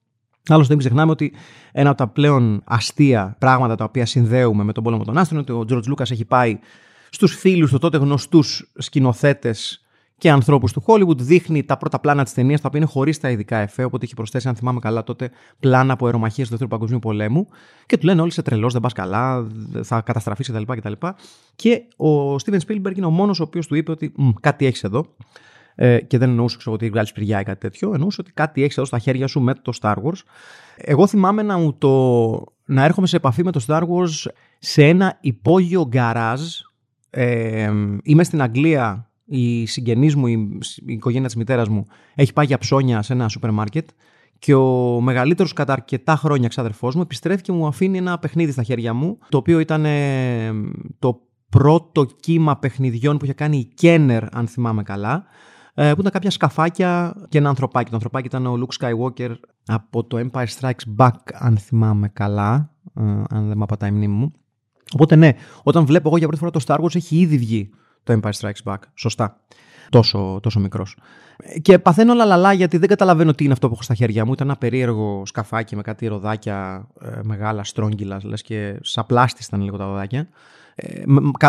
Άλλωστε, 0.48 0.74
δεν 0.74 0.84
ξεχνάμε 0.84 1.12
ότι 1.12 1.34
ένα 1.72 1.90
από 1.90 1.98
τα 1.98 2.08
πλέον 2.08 2.62
αστεία 2.66 3.36
πράγματα 3.40 3.76
τα 3.76 3.84
οποία 3.84 4.06
συνδέουμε 4.06 4.64
με 4.64 4.72
τον 4.72 4.84
πόλεμο 4.84 5.04
των 5.04 5.18
άστρων 5.18 5.46
είναι 5.48 5.58
ότι 5.60 5.74
ο 5.74 5.78
George 5.78 5.92
Lucas 5.92 6.12
έχει 6.12 6.26
πάει 6.26 6.60
στους 7.10 7.36
φίλους 7.36 7.72
του 7.72 7.78
τότε 7.78 7.98
γνωστούς 7.98 8.72
σκηνοθέτες 8.78 9.81
και 10.22 10.30
ανθρώπους 10.30 10.74
του 10.74 10.84
Hollywood, 10.86 11.18
δείχνει 11.18 11.64
τα 11.64 11.78
πρώτα 11.78 12.00
πλάνα 12.00 12.24
της 12.24 12.34
ταινίας, 12.34 12.62
τα 12.62 12.68
οποία 12.68 12.80
είναι 12.80 12.90
χωρίς 12.90 13.20
τα 13.20 13.30
ειδικά 13.30 13.58
εφέ, 13.58 13.84
οπότε 13.84 14.06
έχει 14.06 14.14
προσθέσει, 14.14 14.48
αν 14.48 14.56
θυμάμαι 14.56 14.80
καλά, 14.80 15.04
τότε 15.04 15.32
πλάνα 15.60 15.94
από 15.94 16.06
αερομαχίες 16.06 16.46
του 16.48 16.50
Δεύτερου 16.50 16.70
Παγκοσμίου 16.70 17.00
Πολέμου. 17.00 17.48
Και 17.86 17.98
του 17.98 18.06
λένε 18.06 18.22
όλοι 18.22 18.32
σε 18.32 18.42
τρελός, 18.42 18.74
δεν 18.74 18.82
πας 18.82 18.94
καλά, 18.94 19.48
θα 19.84 20.02
καταστραφείς 20.02 20.50
κτλ. 20.50 20.62
Και, 20.62 21.04
και 21.56 21.84
ο 22.04 22.36
Steven 22.36 22.58
Spielberg 22.68 22.96
είναι 22.96 23.06
ο 23.06 23.10
μόνος 23.10 23.40
ο 23.40 23.44
οποίος 23.44 23.68
του 23.68 23.76
είπε 23.76 23.92
ότι 23.92 24.14
κάτι 24.40 24.66
έχεις 24.66 24.84
εδώ 24.84 25.06
ε, 25.76 26.02
και 26.02 26.18
δεν 26.18 26.30
εννοούσε 26.30 26.58
ξέρω, 26.58 26.76
ότι 26.76 26.90
βγάλεις 26.90 27.10
σπηριά 27.10 27.40
ή 27.40 27.44
κάτι 27.44 27.60
τέτοιο. 27.60 27.94
Εννοούσε 27.94 28.22
ότι 28.22 28.32
κάτι 28.32 28.64
έχεις 28.64 28.78
εδώ 28.78 28.86
στα 28.86 29.00
χέρια 29.00 29.28
σου 29.28 29.40
με 29.40 29.54
το 29.54 29.74
Star 29.82 29.96
Wars. 29.96 30.22
Εγώ 30.76 31.08
θυμάμαι 31.08 31.42
να, 31.42 31.58
μου 31.58 31.74
το, 31.74 32.44
να 32.66 32.84
έρχομαι 32.84 33.08
σε 33.08 33.16
επαφή 33.16 33.44
με 33.44 33.52
το 33.52 33.66
Star 33.68 33.82
Wars 33.82 34.32
σε 34.60 34.84
ένα 34.84 35.18
υπόγειο 35.22 35.88
γκαράζ. 35.88 36.42
Ε, 37.10 37.72
είμαι 38.04 38.24
στην 38.24 38.42
Αγγλία, 38.42 39.11
η 39.34 39.66
συγγενής 39.66 40.16
μου, 40.16 40.28
η, 40.28 40.60
η 40.86 40.94
οικογένεια 40.94 41.28
της 41.28 41.36
μητέρας 41.36 41.70
μου, 41.70 41.86
έχει 42.16 42.34
πάει 42.34 42.46
για 42.46 42.58
ψώνια 42.58 43.02
σε 43.02 43.14
ένα 43.14 43.28
σούπερ 43.28 43.52
μάρκετ 43.52 43.90
και 44.40 44.54
ο 44.54 45.02
μεγαλύτερος 45.02 45.54
κατά 45.54 45.74
αρκετά 45.74 46.16
χρόνια 46.16 46.48
ξάδερφό 46.48 46.92
μου 46.96 47.02
επιστρέφει 47.02 47.42
και 47.42 47.52
μου 47.52 47.68
αφήνει 47.68 47.98
ένα 47.98 48.20
παιχνίδι 48.20 48.52
στα 48.52 48.64
χέρια 48.64 48.94
μου, 48.94 49.18
το 49.30 49.38
οποίο 49.38 49.60
ήταν 49.60 49.86
το 51.00 51.22
πρώτο 51.50 52.06
κύμα 52.06 52.58
παιχνιδιών 52.58 53.18
που 53.18 53.26
είχε 53.26 53.34
κάνει 53.34 53.58
η 53.58 53.74
Kenner, 53.82 54.22
αν 54.32 54.48
θυμάμαι 54.48 54.84
καλά. 54.84 55.26
ε, 55.74 55.94
που 55.94 56.00
ήταν 56.00 56.12
κάποια 56.12 56.30
σκαφάκια 56.30 57.16
και 57.30 57.38
ένα 57.38 57.50
ανθρωπάκι. 57.50 57.90
Το 57.90 57.96
ανθρωπάκι 57.96 58.28
ήταν 58.28 58.46
ο 58.46 58.54
Luke 58.60 58.86
Skywalker 58.86 59.32
από 59.66 60.04
το 60.04 60.30
Empire 60.32 60.48
Strikes 60.60 60.96
Back, 60.98 61.16
αν 61.34 61.58
θυμάμαι 61.58 62.08
καλά, 62.08 62.72
ε, 62.96 63.02
αν 63.30 63.48
δεν 63.48 63.58
με 63.58 63.64
απατάει 63.64 63.90
η 63.90 63.94
μνήμη 63.94 64.14
μου. 64.14 64.32
Οπότε 64.94 65.16
ναι, 65.16 65.32
όταν 65.64 65.86
βλέπω 65.86 66.08
εγώ 66.08 66.18
για 66.18 66.28
πρώτη 66.28 66.42
φορά 66.44 66.52
το 66.52 66.64
Star 66.68 66.86
Wars 66.86 66.96
έχει 66.96 67.20
ήδη 67.20 67.38
βγει 67.38 67.70
το 68.04 68.20
Empire 68.22 68.32
Strikes 68.40 68.72
Back. 68.72 68.78
Σωστά. 68.94 69.38
Τόσο, 69.90 70.40
τόσο 70.42 70.60
μικρός. 70.60 70.98
Και 71.62 71.80
παθαίνω 71.80 72.14
λαλαλά 72.14 72.54
γιατί 72.54 72.78
δεν 72.78 72.88
καταλαβαίνω 72.88 73.34
τι 73.34 73.44
είναι 73.44 73.54
αυτό 73.54 73.68
που 73.68 73.74
έχω 73.74 73.84
στα 73.84 73.94
χέρια 73.94 74.26
μου. 74.26 74.34
Ήταν 74.34 74.48
ένα 74.48 74.58
περίεργο 74.58 75.24
σκαφάκι 75.26 75.76
με 75.76 75.82
κάτι 75.82 76.08
ροδάκια 76.08 76.88
ε, 77.02 77.20
μεγάλα, 77.24 77.64
στρόγγυλα, 77.64 78.20
λες 78.24 78.42
και 78.42 78.80
σαν 78.82 79.06
πλάστη 79.06 79.44
ήταν 79.48 79.62
λίγο 79.62 79.78
τα 79.78 79.86
ροδάκια. 79.86 80.28
Ε, 80.76 81.04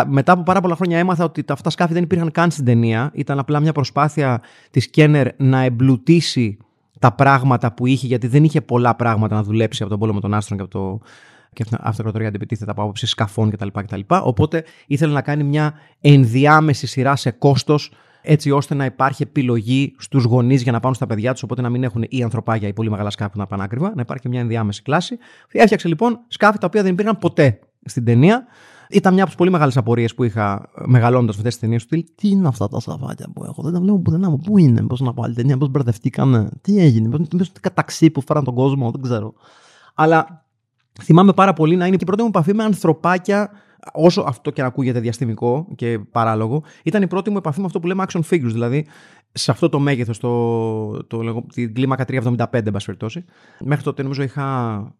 μετά 0.07 0.31
από 0.31 0.43
πάρα 0.43 0.61
πολλά 0.61 0.75
χρόνια 0.75 0.97
έμαθα 0.97 1.23
ότι 1.23 1.43
αυτά 1.47 1.63
τα 1.63 1.69
σκάφη 1.69 1.93
δεν 1.93 2.03
υπήρχαν 2.03 2.31
καν 2.31 2.51
στην 2.51 2.65
ταινία. 2.65 3.11
Ήταν 3.13 3.39
απλά 3.39 3.59
μια 3.59 3.71
προσπάθεια 3.71 4.41
της 4.71 4.89
Κένερ 4.89 5.27
να 5.37 5.59
εμπλουτίσει 5.59 6.57
τα 6.99 7.11
πράγματα 7.11 7.73
που 7.73 7.85
είχε, 7.85 8.07
γιατί 8.07 8.27
δεν 8.27 8.43
είχε 8.43 8.61
πολλά 8.61 8.95
πράγματα 8.95 9.35
να 9.35 9.43
δουλέψει 9.43 9.81
από 9.81 9.91
τον 9.91 9.99
πόλεμο 9.99 10.19
των 10.19 10.33
άστρων 10.33 10.57
και 10.57 10.63
από 10.63 10.73
το 10.73 11.05
και 11.53 11.65
αυτοκρατορία 11.79 12.27
αντιπιτίθεται 12.27 12.71
από 12.71 12.81
άποψη 12.81 13.05
σκαφών 13.05 13.49
κτλ, 13.49 13.67
κτλ. 13.73 13.99
Οπότε 14.07 14.63
ήθελε 14.87 15.13
να 15.13 15.21
κάνει 15.21 15.43
μια 15.43 15.73
ενδιάμεση 16.01 16.87
σειρά 16.87 17.15
σε 17.15 17.31
κόστος 17.31 17.91
έτσι 18.21 18.51
ώστε 18.51 18.75
να 18.75 18.85
υπάρχει 18.85 19.23
επιλογή 19.23 19.95
στους 19.97 20.23
γονείς 20.23 20.61
για 20.61 20.71
να 20.71 20.79
πάνε 20.79 20.95
στα 20.95 21.07
παιδιά 21.07 21.31
τους, 21.31 21.43
οπότε 21.43 21.61
να 21.61 21.69
μην 21.69 21.83
έχουν 21.83 22.05
ή 22.09 22.23
ανθρωπάγια 22.23 22.67
ή 22.67 22.73
πολύ 22.73 22.89
μεγάλα 22.89 23.09
σκάφη 23.09 23.37
να 23.37 23.47
πάνε 23.47 23.63
άκριβα, 23.63 23.91
να 23.95 24.01
υπάρχει 24.01 24.29
μια 24.29 24.39
ενδιάμεση 24.39 24.81
κλάση. 24.81 25.17
Έφτιαξε 25.51 25.87
λοιπόν 25.87 26.19
σκάφη 26.27 26.57
τα 26.57 26.67
οποία 26.67 26.83
δεν 26.83 26.91
υπήρχαν 26.91 27.17
ποτέ 27.17 27.59
στην 27.85 28.05
ταινία. 28.05 28.45
Ήταν 28.89 29.13
μια 29.13 29.21
από 29.21 29.31
τις 29.31 29.39
πολύ 29.39 29.51
μεγάλες 29.51 29.77
απορίες 29.77 30.15
που 30.15 30.23
είχα 30.23 30.69
μεγαλώντας 30.85 31.35
αυτές 31.35 31.51
τις 31.51 31.61
ταινίες 31.61 31.85
του. 31.85 32.03
Τι 32.15 32.29
είναι 32.29 32.47
αυτά 32.47 32.67
τα 32.67 32.79
σκαφάκια 32.79 33.27
που 33.33 33.43
έχω, 33.43 33.61
δεν 33.61 33.73
τα 33.73 33.79
βλέπω 33.79 33.99
πουθενά 33.99 34.29
μου. 34.29 34.37
Πού 34.37 34.57
είναι, 34.57 34.81
πώς 34.81 34.99
να 34.99 35.13
πάλι 35.13 35.33
ταινία, 35.33 35.57
πώς 35.57 35.69
μπερδευτήκαμε, 35.69 36.49
τι 36.61 36.79
έγινε, 36.79 37.09
πώς 37.09 37.27
είναι 37.33 37.45
ταξί 37.73 38.09
που 38.09 38.21
φέραν 38.21 38.43
τον 38.43 38.55
κόσμο, 38.55 38.91
δεν 38.91 39.01
ξέρω. 39.01 39.33
Αλλά 39.93 40.42
θυμάμαι 41.01 41.33
πάρα 41.33 41.53
πολύ 41.53 41.75
να 41.75 41.85
είναι 41.85 41.95
και 41.95 42.03
η 42.03 42.05
πρώτη 42.05 42.21
μου 42.21 42.27
επαφή 42.27 42.53
με 42.53 42.63
ανθρωπάκια 42.63 43.51
όσο 43.93 44.21
αυτό 44.21 44.51
και 44.51 44.61
να 44.61 44.67
ακούγεται 44.67 44.99
διαστημικό 44.99 45.67
και 45.75 45.99
παράλογο, 46.11 46.63
ήταν 46.83 47.01
η 47.01 47.07
πρώτη 47.07 47.29
μου 47.29 47.37
επαφή 47.37 47.59
με 47.59 47.65
αυτό 47.65 47.79
που 47.79 47.87
λέμε 47.87 48.03
action 48.07 48.21
figures. 48.29 48.51
Δηλαδή, 48.51 48.85
σε 49.31 49.51
αυτό 49.51 49.69
το 49.69 49.79
μέγεθος, 49.79 50.19
το, 50.19 51.03
το, 51.03 51.45
την 51.53 51.73
κλίμακα 51.73 52.05
375, 52.07 52.47
εν 52.51 52.71
πάση 52.71 52.85
περιπτώσει. 52.85 53.25
Μέχρι 53.59 53.83
τότε 53.83 54.01
νομίζω 54.01 54.23
είχα 54.23 54.95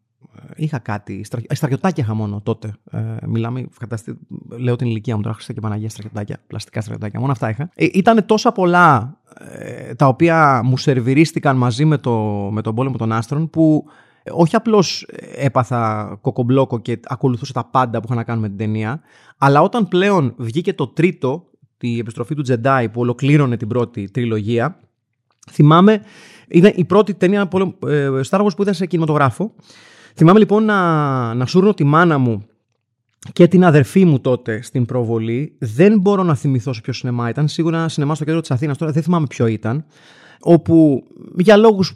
Είχα 0.55 0.79
κάτι. 0.79 1.23
Στρα... 1.23 1.41
Ε, 1.47 1.55
στρατιωτάκια 1.55 2.03
είχα 2.03 2.13
μόνο 2.13 2.41
τότε. 2.41 2.73
Ε, 2.91 2.99
μιλάμε, 3.25 3.67
φανταστείτε, 3.71 4.17
λέω 4.57 4.75
την 4.75 4.87
ηλικία 4.87 5.15
μου 5.15 5.21
τώρα, 5.21 5.33
Χριστέ 5.33 5.53
και 5.53 5.59
Παναγία 5.59 5.89
στρατιωτάκια, 5.89 6.39
πλαστικά 6.47 6.81
στρατιωτάκια. 6.81 7.19
Μόνο 7.19 7.31
αυτά 7.31 7.49
είχα. 7.49 7.69
Ε, 7.75 7.87
ήταν 7.93 8.25
τόσα 8.25 8.51
πολλά 8.51 9.17
ε, 9.39 9.93
τα 9.93 10.07
οποία 10.07 10.61
μου 10.63 10.77
σερβιρίστηκαν 10.77 11.57
μαζί 11.57 11.85
με, 11.85 11.97
το, 11.97 12.13
με 12.51 12.61
τον 12.61 12.75
πόλεμο 12.75 12.97
των 12.97 13.11
άστρων 13.11 13.49
που 13.49 13.85
όχι 14.31 14.55
απλώς 14.55 15.07
έπαθα 15.35 16.17
κοκομπλόκο 16.21 16.79
και 16.79 16.99
ακολουθούσα 17.03 17.53
τα 17.53 17.65
πάντα 17.65 17.99
που 17.99 18.05
είχα 18.05 18.15
να 18.15 18.23
κάνω 18.23 18.41
με 18.41 18.47
την 18.47 18.57
ταινία, 18.57 19.01
αλλά 19.37 19.61
όταν 19.61 19.87
πλέον 19.87 20.33
βγήκε 20.37 20.73
το 20.73 20.87
τρίτο, 20.87 21.49
τη 21.77 21.99
επιστροφή 21.99 22.35
του 22.35 22.41
Τζεντάι 22.41 22.89
που 22.89 23.01
ολοκλήρωνε 23.01 23.57
την 23.57 23.67
πρώτη 23.67 24.11
τριλογία, 24.11 24.79
θυμάμαι, 25.51 26.01
ήταν 26.47 26.71
η 26.75 26.85
πρώτη 26.85 27.13
ταινία 27.13 27.49
ε, 27.87 28.09
Star 28.29 28.41
Wars 28.41 28.55
που 28.55 28.61
είδα 28.61 28.73
σε 28.73 28.85
κινηματογράφο. 28.85 29.53
Θυμάμαι 30.15 30.39
λοιπόν 30.39 30.65
να, 30.65 31.33
να 31.33 31.45
σούρνω 31.45 31.73
τη 31.73 31.83
μάνα 31.83 32.17
μου 32.17 32.45
και 33.33 33.47
την 33.47 33.65
αδερφή 33.65 34.05
μου 34.05 34.19
τότε 34.19 34.61
στην 34.61 34.85
προβολή. 34.85 35.55
Δεν 35.59 35.99
μπορώ 35.99 36.23
να 36.23 36.35
θυμηθώ 36.35 36.73
σε 36.73 36.81
ποιο 36.81 36.93
σινεμά 36.93 37.29
ήταν. 37.29 37.47
Σίγουρα 37.47 37.89
σινεμά 37.89 38.15
στο 38.15 38.23
κέντρο 38.23 38.41
της 38.41 38.51
Αθήνας 38.51 38.77
τώρα, 38.77 38.91
δεν 38.91 39.03
θυμάμαι 39.03 39.25
ποιο 39.29 39.47
ήταν. 39.47 39.85
Όπου 40.43 41.03
για 41.37 41.57
λόγους 41.57 41.95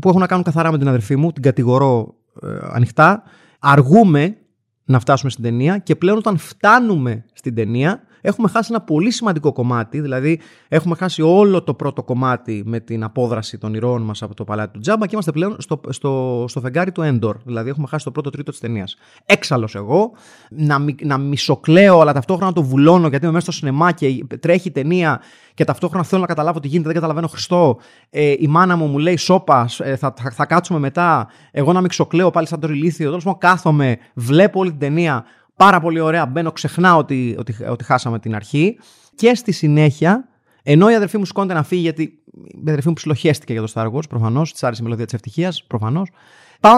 που 0.00 0.08
έχουν 0.08 0.20
να 0.20 0.26
κάνουν 0.26 0.44
καθαρά 0.44 0.70
με 0.70 0.78
την 0.78 0.88
αδερφή 0.88 1.16
μου, 1.16 1.32
την 1.32 1.42
κατηγορώ 1.42 2.14
ε, 2.42 2.48
ανοιχτά, 2.62 3.22
αργούμε 3.58 4.36
να 4.84 5.00
φτάσουμε 5.00 5.30
στην 5.30 5.44
ταινία 5.44 5.78
και 5.78 5.96
πλέον 5.96 6.16
όταν 6.16 6.36
φτάνουμε 6.36 7.24
στην 7.32 7.54
ταινία 7.54 8.02
έχουμε 8.26 8.48
χάσει 8.48 8.68
ένα 8.72 8.80
πολύ 8.80 9.10
σημαντικό 9.10 9.52
κομμάτι, 9.52 10.00
δηλαδή 10.00 10.40
έχουμε 10.68 10.94
χάσει 10.94 11.22
όλο 11.22 11.62
το 11.62 11.74
πρώτο 11.74 12.02
κομμάτι 12.02 12.62
με 12.66 12.80
την 12.80 13.04
απόδραση 13.04 13.58
των 13.58 13.74
ηρώων 13.74 14.02
μας 14.02 14.22
από 14.22 14.34
το 14.34 14.44
παλάτι 14.44 14.72
του 14.72 14.78
Τζάμπα 14.78 15.04
και 15.04 15.10
είμαστε 15.12 15.32
πλέον 15.32 15.56
στο, 15.58 15.80
στο, 15.88 16.44
στο 16.48 16.60
φεγγάρι 16.60 16.92
του 16.92 17.02
Έντορ. 17.02 17.36
Δηλαδή 17.44 17.70
έχουμε 17.70 17.86
χάσει 17.86 18.04
το 18.04 18.10
πρώτο 18.10 18.30
τρίτο 18.30 18.50
της 18.50 18.60
ταινίας. 18.60 18.96
Έξαλλος 19.26 19.74
εγώ, 19.74 20.12
να, 20.50 20.78
να 21.02 21.18
μισοκλαίω, 21.18 22.00
αλλά 22.00 22.12
ταυτόχρονα 22.12 22.52
το 22.52 22.62
βουλώνω 22.62 23.08
γιατί 23.08 23.24
είμαι 23.24 23.34
μέσα 23.34 23.52
στο 23.52 23.54
σινεμά 23.54 23.92
και 23.92 24.24
τρέχει 24.40 24.68
η 24.68 24.70
ταινία 24.70 25.20
και 25.54 25.64
ταυτόχρονα 25.64 26.04
θέλω 26.04 26.20
να 26.20 26.26
καταλάβω 26.26 26.60
τι 26.60 26.68
γίνεται, 26.68 26.86
δεν 26.86 26.94
καταλαβαίνω 26.94 27.26
Χριστό. 27.26 27.78
Ε, 28.10 28.34
η 28.38 28.46
μάνα 28.46 28.76
μου 28.76 28.86
μου 28.86 28.98
λέει 28.98 29.16
σώπα, 29.16 29.68
ε, 29.78 29.96
θα, 29.96 30.14
θα, 30.16 30.30
θα, 30.30 30.46
κάτσουμε 30.46 30.78
μετά. 30.78 31.28
Εγώ 31.50 31.72
να 31.72 31.80
μισοκλαίω 31.80 32.30
πάλι 32.30 32.46
σαν 32.46 32.60
το 32.60 32.66
ρηλίθιο. 32.66 33.06
Τέλος 33.08 33.24
πάντων, 33.24 33.38
κάθομαι, 33.38 33.96
βλέπω 34.14 34.60
όλη 34.60 34.70
την 34.70 34.78
ταινία 34.78 35.24
πάρα 35.56 35.80
πολύ 35.80 36.00
ωραία. 36.00 36.26
Μπαίνω, 36.26 36.52
ξεχνάω 36.52 36.98
ότι, 36.98 37.36
ότι, 37.38 37.56
ότι 37.68 37.84
χάσαμε 37.84 38.18
την 38.18 38.34
αρχή. 38.34 38.78
Και 39.14 39.34
στη 39.34 39.52
συνέχεια, 39.52 40.28
ενώ 40.62 40.90
η 40.90 40.94
αδερφή 40.94 41.18
μου 41.18 41.24
σκόνται 41.24 41.54
να 41.54 41.62
φύγει, 41.62 41.82
γιατί 41.82 42.02
η 42.32 42.68
αδερφή 42.68 42.88
μου 42.88 42.94
ψιλοχέστηκε 42.94 43.52
για 43.52 43.62
το 43.62 43.72
Star 43.74 43.92
Wars, 43.92 44.08
προφανώς, 44.08 44.52
της 44.52 44.62
άρεσε 44.62 44.80
η 44.80 44.84
μελωδία 44.84 45.04
της 45.04 45.14
ευτυχίας, 45.14 45.64
προφανώς. 45.66 46.10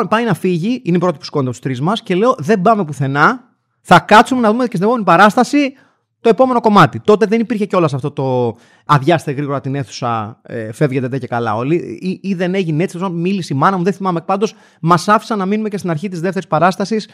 Πάει 0.08 0.24
να 0.24 0.34
φύγει, 0.34 0.82
είναι 0.84 0.96
η 0.96 1.00
πρώτη 1.00 1.18
που 1.18 1.24
σκόνται 1.24 1.44
από 1.44 1.54
τους 1.54 1.64
τρεις 1.64 1.80
μας 1.80 2.02
και 2.02 2.14
λέω: 2.14 2.34
Δεν 2.38 2.60
πάμε 2.60 2.84
πουθενά. 2.84 3.46
Θα 3.80 4.00
κάτσουμε 4.00 4.40
να 4.40 4.50
δούμε 4.50 4.62
και 4.62 4.70
στην 4.70 4.82
επόμενη 4.82 5.04
παράσταση 5.04 5.72
το 6.20 6.28
επόμενο 6.28 6.60
κομμάτι. 6.60 7.00
Τότε 7.00 7.26
δεν 7.26 7.40
υπήρχε 7.40 7.66
κιόλας 7.66 7.94
αυτό 7.94 8.10
το 8.10 8.56
αδειάστε 8.84 9.32
γρήγορα 9.32 9.60
την 9.60 9.74
αίθουσα, 9.74 10.40
ε, 10.42 10.72
φεύγετε 10.72 11.08
δεν 11.08 11.20
και 11.20 11.26
καλά 11.26 11.54
όλοι. 11.54 11.98
Ή, 12.00 12.20
ή 12.22 12.34
δεν 12.34 12.54
έγινε 12.54 12.82
έτσι, 12.82 12.98
μίλησε 13.10 13.54
η 13.54 13.56
μάνα 13.56 13.76
μου, 13.76 13.84
δεν 13.84 13.92
θυμάμαι. 13.92 14.20
Πάντως, 14.20 14.54
μας 14.80 15.08
άφησαν 15.08 15.38
να 15.38 15.46
μείνουμε 15.46 15.68
και 15.68 15.78
στην 15.78 15.90
αρχή 15.90 16.08
της 16.08 16.20
δεύτερης 16.20 16.48
παράστασης 16.48 17.08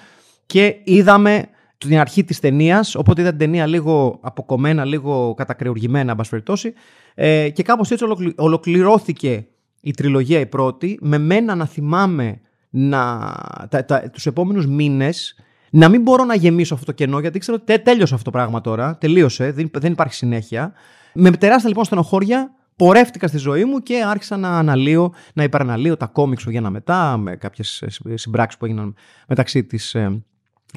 και 0.46 0.74
είδαμε 0.84 1.48
την 1.88 1.98
αρχή 1.98 2.24
της 2.24 2.40
ταινίας. 2.40 2.94
Οπότε 2.94 3.20
είδα 3.20 3.30
την 3.30 3.38
ταινία 3.38 3.66
λίγο 3.66 4.18
αποκομμένα, 4.22 4.84
λίγο 4.84 5.34
κατακρεουργημένα, 5.34 6.14
εν 6.18 6.26
περιπτώσει. 6.30 6.72
Ε, 7.14 7.48
και 7.48 7.62
κάπως 7.62 7.90
έτσι 7.90 8.04
ολοκληρώθηκε 8.36 9.46
η 9.80 9.90
τριλογία 9.90 10.40
η 10.40 10.46
πρώτη, 10.46 10.98
με 11.00 11.18
μένα 11.18 11.54
να 11.54 11.66
θυμάμαι 11.66 12.40
να, 12.70 13.32
τα, 13.68 13.84
τα, 13.84 14.10
τους 14.10 14.26
επόμενους 14.26 14.66
μήνες 14.66 15.36
να 15.70 15.88
μην 15.88 16.02
μπορώ 16.02 16.24
να 16.24 16.34
γεμίσω 16.34 16.74
αυτό 16.74 16.86
το 16.86 16.92
κενό, 16.92 17.18
γιατί 17.18 17.38
ξέρω 17.38 17.58
ότι 17.60 17.82
τέλειωσε 17.82 18.14
αυτό 18.14 18.30
το 18.30 18.38
πράγμα 18.38 18.60
τώρα, 18.60 18.98
τελείωσε, 18.98 19.52
δεν, 19.52 19.70
δεν 19.72 19.92
υπάρχει 19.92 20.14
συνέχεια. 20.14 20.72
Με 21.14 21.30
τεράστια 21.30 21.68
λοιπόν 21.68 21.84
στενοχώρια 21.84 22.54
πορεύτηκα 22.76 23.26
στη 23.26 23.38
ζωή 23.38 23.64
μου 23.64 23.78
και 23.78 24.02
άρχισα 24.06 24.36
να 24.36 24.58
αναλύω, 24.58 25.12
να 25.34 25.42
υπεραναλύω 25.42 25.96
τα 25.96 26.06
κόμιξ 26.06 26.42
που 26.42 26.48
έγιναν 26.48 26.72
μετά, 26.72 27.16
με 27.16 27.36
κάποιες 27.36 27.84
συμπράξεις 28.14 28.58
που 28.58 28.64
έγιναν 28.64 28.94
μεταξύ 29.28 29.64
της 29.64 29.94
ε, 29.94 30.24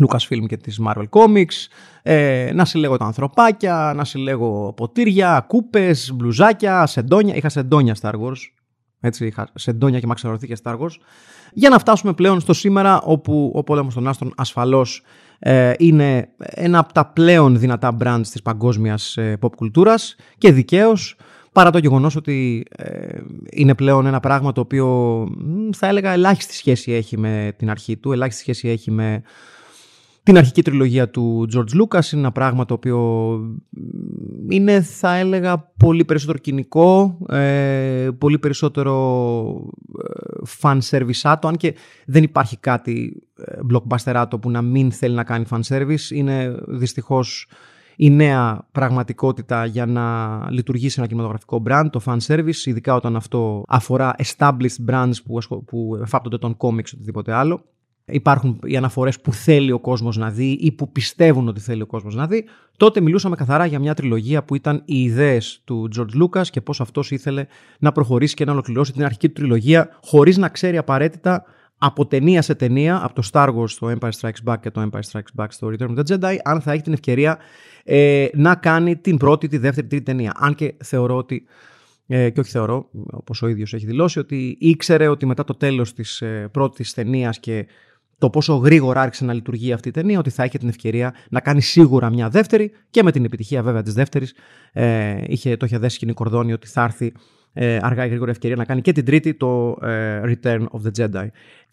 Lucasfilm 0.02 0.46
και 0.48 0.58
της 0.58 0.80
Marvel 0.86 1.06
Comics, 1.10 1.68
ε, 2.02 2.52
να 2.54 2.66
συλλέγω 2.66 2.98
τα 2.98 3.06
ανθρωπάκια, 3.06 3.94
να 3.96 4.04
συλλέγω 4.04 4.74
ποτήρια, 4.74 5.46
κούπες, 5.48 6.12
μπλουζάκια, 6.14 6.86
σεντόνια. 6.86 7.36
Είχα 7.36 7.50
σεντόνια 7.50 7.96
Star 8.02 8.14
Wars, 8.14 8.38
έτσι 9.00 9.26
είχα 9.26 9.48
σεντόνια 9.54 10.00
και 10.00 10.08
μαξαρωθήκες 10.08 10.60
Star 10.64 10.78
Wars. 10.80 10.96
Για 11.54 11.70
να 11.70 11.80
φτάσουμε 11.80 12.14
πλέον 12.14 12.40
στο 12.40 12.54
σήμερα 12.54 13.02
όπου 13.02 13.52
ο 13.56 13.64
πόλεμος 13.64 13.94
των 13.94 14.08
άστρων 14.08 14.34
ασφαλώς 14.38 15.04
ε, 15.40 15.74
είναι 15.78 16.30
ένα 16.38 16.80
από 16.80 16.94
τα 16.94 17.06
πλέον 17.06 17.60
δυνατά 17.60 17.98
brands 18.04 18.28
της 18.32 18.42
παγκόσμιας 18.42 19.18
ε, 19.18 19.38
pop 19.42 19.56
κουλτούρας 19.56 20.16
και 20.38 20.52
δικαίως 20.52 21.16
παρά 21.52 21.70
το 21.70 21.78
γεγονός 21.78 22.16
ότι 22.16 22.66
ε, 22.76 23.20
είναι 23.52 23.76
πλέον 23.76 24.06
ένα 24.06 24.20
πράγμα 24.20 24.52
το 24.52 24.62
οποίο 24.62 25.28
θα 25.76 25.88
έλεγα 25.88 26.12
ελάχιστη 26.12 26.54
σχέση 26.54 26.92
έχει 26.92 27.18
με 27.18 27.54
την 27.58 27.70
αρχή 27.70 27.98
του, 27.98 28.12
ελάχιστη 28.12 28.42
σχέση 28.42 28.70
έχει 28.70 28.92
με 28.92 29.22
την 30.28 30.38
αρχική 30.38 30.62
τριλογία 30.62 31.10
του 31.10 31.48
George 31.54 31.82
Lucas. 31.82 32.12
Είναι 32.12 32.22
ένα 32.22 32.32
πράγμα 32.32 32.66
το 32.66 32.74
οποίο 32.74 33.00
είναι 34.50 34.82
θα 34.82 35.16
έλεγα 35.16 35.72
πολύ 35.78 36.06
περισσότερο 36.06 36.38
κοινικό, 36.38 37.18
ε, 37.30 38.08
πολύ 38.18 38.40
περισσότερο 38.40 38.94
ε, 40.04 40.50
fan 40.62 40.80
service 40.90 41.36
αν 41.42 41.56
και 41.56 41.76
δεν 42.06 42.24
υπάρχει 42.24 42.58
κάτι 42.58 43.24
ε, 43.38 43.58
blockbuster 43.72 44.26
που 44.42 44.50
να 44.52 44.62
μην 44.62 44.92
θέλει 44.92 45.16
να 45.16 45.24
κάνει 45.24 45.46
fan 45.50 45.62
service. 45.68 46.12
Είναι 46.12 46.56
δυστυχώς 46.68 47.48
η 47.96 48.10
νέα 48.10 48.68
πραγματικότητα 48.72 49.66
για 49.66 49.86
να 49.86 50.48
λειτουργήσει 50.52 50.96
ένα 50.98 51.08
κινηματογραφικό 51.08 51.64
brand, 51.68 51.88
το 51.92 52.02
fan 52.06 52.18
service, 52.28 52.66
ειδικά 52.66 52.96
όταν 52.96 53.16
αυτό 53.16 53.64
αφορά 53.68 54.16
established 54.18 54.90
brands 54.90 55.16
που, 55.26 55.64
που 55.66 56.00
εφάπτονται 56.02 56.38
τον 56.38 56.58
comics 56.58 56.92
οτιδήποτε 56.94 57.34
άλλο. 57.34 57.64
Υπάρχουν 58.10 58.60
οι 58.64 58.78
αναφορές 58.78 59.22
που 59.22 59.34
θέλει 59.34 59.72
ο 59.72 59.80
κόσμος 59.80 60.18
να 60.18 60.30
δει 60.30 60.52
ή 60.52 60.72
που 60.72 60.92
πιστεύουν 60.92 61.48
ότι 61.48 61.60
θέλει 61.60 61.82
ο 61.82 61.86
κόσμος 61.86 62.16
να 62.16 62.28
δει. 62.28 62.46
Τότε 62.78 63.02
μιλούσαμε 63.02 63.36
καθαρά 63.36 63.66
για 63.66 63.80
μια 63.80 63.94
τριλογία 63.94 64.44
που 64.44 64.56
ήταν 64.56 64.82
οι 64.86 65.04
ιδέες 65.04 65.62
του 65.64 65.90
George 65.98 66.24
Lucas 66.24 66.48
και 66.48 66.62
πώς 66.62 66.82
αυτός 66.82 67.12
ήθελε 67.12 67.46
να 67.80 67.92
προχωρήσει 67.92 68.36
και 68.36 68.46
να 68.46 68.52
ολοκληρώσει 68.52 68.94
την 68.94 69.04
αρχική 69.04 69.28
του 69.28 69.34
τριλογία 69.34 69.90
χωρίς 70.04 70.38
να 70.38 70.50
ξέρει 70.50 70.78
απαραίτητα 70.78 71.44
από 71.78 72.06
ταινία 72.06 72.42
σε 72.42 72.56
ταινία, 72.56 73.04
από 73.04 73.22
το 73.22 73.30
Star 73.32 73.56
Wars 73.56 73.70
στο 73.70 73.98
Empire 74.00 74.12
Strikes 74.20 74.52
Back 74.52 74.56
και 74.62 74.72
το 74.72 74.90
Empire 74.92 75.12
Strikes 75.12 75.44
Back 75.44 75.48
στο 75.50 75.72
Return 75.72 75.98
of 75.98 76.04
the 76.04 76.18
Jedi, 76.18 76.36
αν 76.44 76.62
θα 76.62 76.72
έχει 76.72 76.82
την 76.82 76.94
ευκαιρία 76.94 77.38
ε, 77.84 78.28
να 78.34 78.56
κάνει 78.56 78.96
την 78.96 79.18
πρώτη, 79.18 79.48
τη 79.48 79.58
δεύτερη, 79.58 79.88
τρίτη 79.88 80.04
ταινία. 80.04 80.34
Αν 80.36 80.56
και 80.56 80.76
θεωρώ 80.84 81.18
ότι, 81.18 81.44
ε, 82.08 82.30
και 82.30 82.40
όχι 82.40 82.52
θεωρώ, 82.52 82.90
όπως 83.12 83.42
ο 83.42 83.48
ίδιος 83.48 83.74
έχει 83.74 83.86
δηλώσει, 83.86 84.20
ότι 84.20 84.58
ήξερε 84.60 85.08
ότι 85.08 85.26
μετά 85.26 85.44
το 85.44 85.54
τέλος 85.54 85.94
της 85.94 86.22
ε, 86.22 86.50
πρώτης 86.52 86.94
ταινίας 86.94 87.40
και 87.40 87.68
το 88.18 88.30
πόσο 88.30 88.56
γρήγορα 88.56 89.02
άρχισε 89.02 89.26
να 89.26 89.34
λειτουργεί 89.34 89.74
αυτή 89.74 89.88
η 89.88 89.92
ταινία, 89.92 90.20
ότι 90.20 90.30
θα 90.30 90.44
έχει 90.44 90.58
την 90.58 90.68
ευκαιρία 90.68 91.14
να 91.30 91.40
κάνει 91.40 91.62
σίγουρα 91.62 92.10
μια 92.10 92.30
δεύτερη 92.30 92.72
και 92.90 93.04
με 93.04 93.12
την 93.12 93.26
επιτυχία 93.26 93.64
βέβαια 93.64 93.82
της 93.82 93.94
δεύτερης 93.94 94.34
ε, 94.72 95.22
είχε, 95.28 95.58
το 95.58 95.66
είχε 95.66 95.78
δέσει 95.78 95.96
σκηνή 95.96 96.14
κορδόνι 96.14 96.54
ότι 96.54 96.68
θα 96.68 96.84
έρθει 96.84 97.12
ε, 97.54 97.80
αργά 97.82 98.06
ή 98.06 98.08
γρήγορα 98.08 98.32
ευκαιρία 98.32 98.56
να 98.56 98.66
κάνει 98.66 98.82
και 98.82 98.92
την 98.92 99.06
τρίτη 99.06 99.34
το 99.34 99.78
ε, 99.82 100.22
Return 100.24 100.60
of 100.60 100.80
the 100.88 100.92
Jedi. 100.98 101.28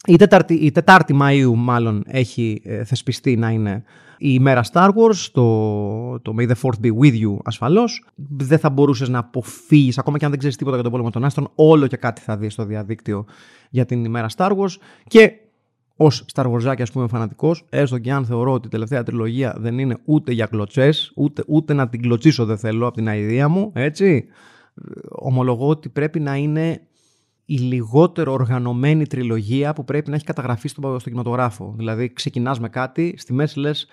Η 0.07 0.15
τετάρτη, 0.15 0.53
η 0.53 0.71
τετάρτη 0.71 1.17
Μαΐου 1.21 1.53
μάλλον 1.55 2.03
έχει 2.07 2.61
ε, 2.63 2.83
θεσπιστεί 2.83 3.35
να 3.35 3.49
είναι 3.49 3.83
η 4.17 4.29
ημέρα 4.31 4.63
Star 4.71 4.87
Wars, 4.87 5.29
το, 5.31 6.19
το 6.19 6.35
May 6.39 6.49
the 6.49 6.53
Fourth 6.61 6.85
be 6.85 6.89
with 7.01 7.21
you 7.21 7.37
ασφαλώς. 7.43 8.05
Δεν 8.37 8.59
θα 8.59 8.69
μπορούσες 8.69 9.09
να 9.09 9.19
αποφύγεις, 9.19 9.97
ακόμα 9.97 10.17
και 10.17 10.23
αν 10.25 10.29
δεν 10.29 10.39
ξέρεις 10.39 10.57
τίποτα 10.57 10.75
για 10.75 10.83
τον 10.83 10.91
πόλεμο 10.91 11.11
των 11.11 11.23
άστρων, 11.23 11.51
όλο 11.55 11.87
και 11.87 11.97
κάτι 11.97 12.21
θα 12.21 12.37
δεις 12.37 12.53
στο 12.53 12.65
διαδίκτυο 12.65 13.25
για 13.69 13.85
την 13.85 14.05
ημέρα 14.05 14.27
Star 14.35 14.49
Wars. 14.49 14.75
Και 15.07 15.31
ως 15.95 16.25
Star 16.33 16.51
Wars, 16.51 16.75
ας 16.79 16.91
πούμε, 16.91 17.07
φανατικός, 17.07 17.65
έστω 17.69 17.97
και 17.97 18.11
αν 18.11 18.25
θεωρώ 18.25 18.53
ότι 18.53 18.67
η 18.67 18.69
τελευταία 18.69 19.03
τριλογία 19.03 19.55
δεν 19.57 19.79
είναι 19.79 19.97
ούτε 20.05 20.31
για 20.31 20.45
κλωτσές, 20.45 21.11
ούτε, 21.15 21.43
ούτε 21.47 21.73
να 21.73 21.89
την 21.89 22.01
κλωτσίσω 22.01 22.45
δεν 22.45 22.57
θέλω 22.57 22.87
από 22.87 22.95
την 22.95 23.07
αηδία 23.07 23.47
μου, 23.47 23.71
έτσι 23.75 24.25
ομολογώ 25.09 25.67
ότι 25.67 25.89
πρέπει 25.89 26.19
να 26.19 26.35
είναι 26.35 26.81
η 27.45 27.57
λιγότερο 27.57 28.31
οργανωμένη 28.31 29.07
τριλογία 29.07 29.73
που 29.73 29.83
πρέπει 29.83 30.09
να 30.09 30.15
έχει 30.15 30.25
καταγραφεί 30.25 30.67
στο, 30.67 30.81
στο 30.99 31.09
κινηματογράφο. 31.09 31.73
Δηλαδή, 31.77 32.13
ξεκινάς 32.13 32.59
με 32.59 32.69
κάτι, 32.69 33.13
στη 33.17 33.33
μέση 33.33 33.59
λες, 33.59 33.87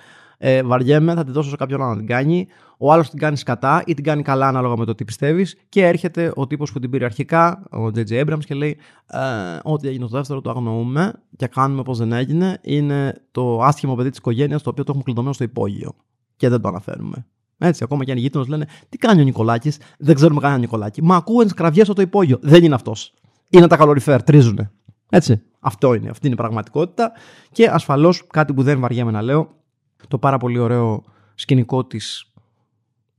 ε, 0.44 0.62
βαριέμαι, 0.62 1.14
θα 1.14 1.24
τη 1.24 1.30
δώσω 1.30 1.50
σε 1.50 1.56
κάποιον 1.56 1.82
άλλο 1.82 1.90
να 1.90 1.96
την 1.96 2.06
κάνει. 2.06 2.46
Ο 2.78 2.92
άλλος 2.92 3.10
την 3.10 3.18
κάνει 3.18 3.38
κατά 3.38 3.82
ή 3.86 3.94
την 3.94 4.04
κάνει 4.04 4.22
καλά 4.22 4.48
ανάλογα 4.48 4.76
με 4.76 4.84
το 4.84 4.94
τι 4.94 5.04
πιστεύεις. 5.04 5.56
Και 5.68 5.86
έρχεται 5.86 6.32
ο 6.34 6.46
τύπος 6.46 6.72
που 6.72 6.78
την 6.78 6.90
πήρε 6.90 7.04
αρχικά, 7.04 7.62
ο 7.70 7.84
J.J. 7.84 8.24
Abrams, 8.24 8.44
και 8.44 8.54
λέει: 8.54 8.76
ε, 9.06 9.18
Ό,τι 9.62 9.88
έγινε 9.88 10.06
στο 10.06 10.16
δεύτερο 10.16 10.40
το 10.40 10.50
αγνοούμε 10.50 11.12
και 11.36 11.46
κάνουμε 11.46 11.82
πώς 11.82 11.98
δεν 11.98 12.12
έγινε. 12.12 12.58
Είναι 12.62 13.22
το 13.30 13.62
άσχημο 13.62 13.94
παιδί 13.94 14.08
της 14.08 14.18
οικογένειας 14.18 14.62
το 14.62 14.70
οποίο 14.70 14.84
το 14.84 14.88
έχουμε 14.90 15.04
κλειδωμένο 15.04 15.34
στο 15.34 15.44
υπόγειο. 15.44 15.92
Και 16.36 16.48
δεν 16.48 16.60
το 16.60 16.68
αναφέρουμε. 16.68 17.26
Έτσι, 17.58 17.84
ακόμα 17.84 18.04
και 18.04 18.10
αν 18.10 18.16
οι 18.16 18.20
γείτονες 18.20 18.48
λένε 18.48 18.66
Τι 18.88 18.98
κάνει 18.98 19.20
ο 19.20 19.24
Νικολάκης, 19.24 19.78
δεν 19.98 20.14
ξέρουμε 20.14 20.40
κανένα 20.40 20.60
Νικολάκη. 20.60 21.02
Μα 21.02 21.16
ακούω 21.16 21.46
κραυγέ 21.56 21.84
στο 21.84 22.02
υπόγειο. 22.02 22.38
Δεν 22.40 22.64
είναι 22.64 22.74
αυτός. 22.74 23.14
Είναι 23.48 23.66
τα 23.66 23.76
καλοριφέρ, 23.76 24.22
τρίζουνε. 24.22 24.70
Έτσι. 25.10 25.42
Αυτό 25.60 25.94
είναι. 25.94 26.08
Αυτή 26.08 26.26
είναι 26.26 26.34
η 26.34 26.38
πραγματικότητα. 26.38 27.12
Και 27.52 27.68
ασφαλώς 27.68 28.26
κάτι 28.26 28.52
που 28.52 28.62
δεν 28.62 28.80
βαριέμαι 28.80 29.10
να 29.10 29.22
λέω, 29.22 29.61
το 30.08 30.18
πάρα 30.18 30.38
πολύ 30.38 30.58
ωραίο 30.58 31.04
σκηνικό 31.34 31.84
της 31.84 32.32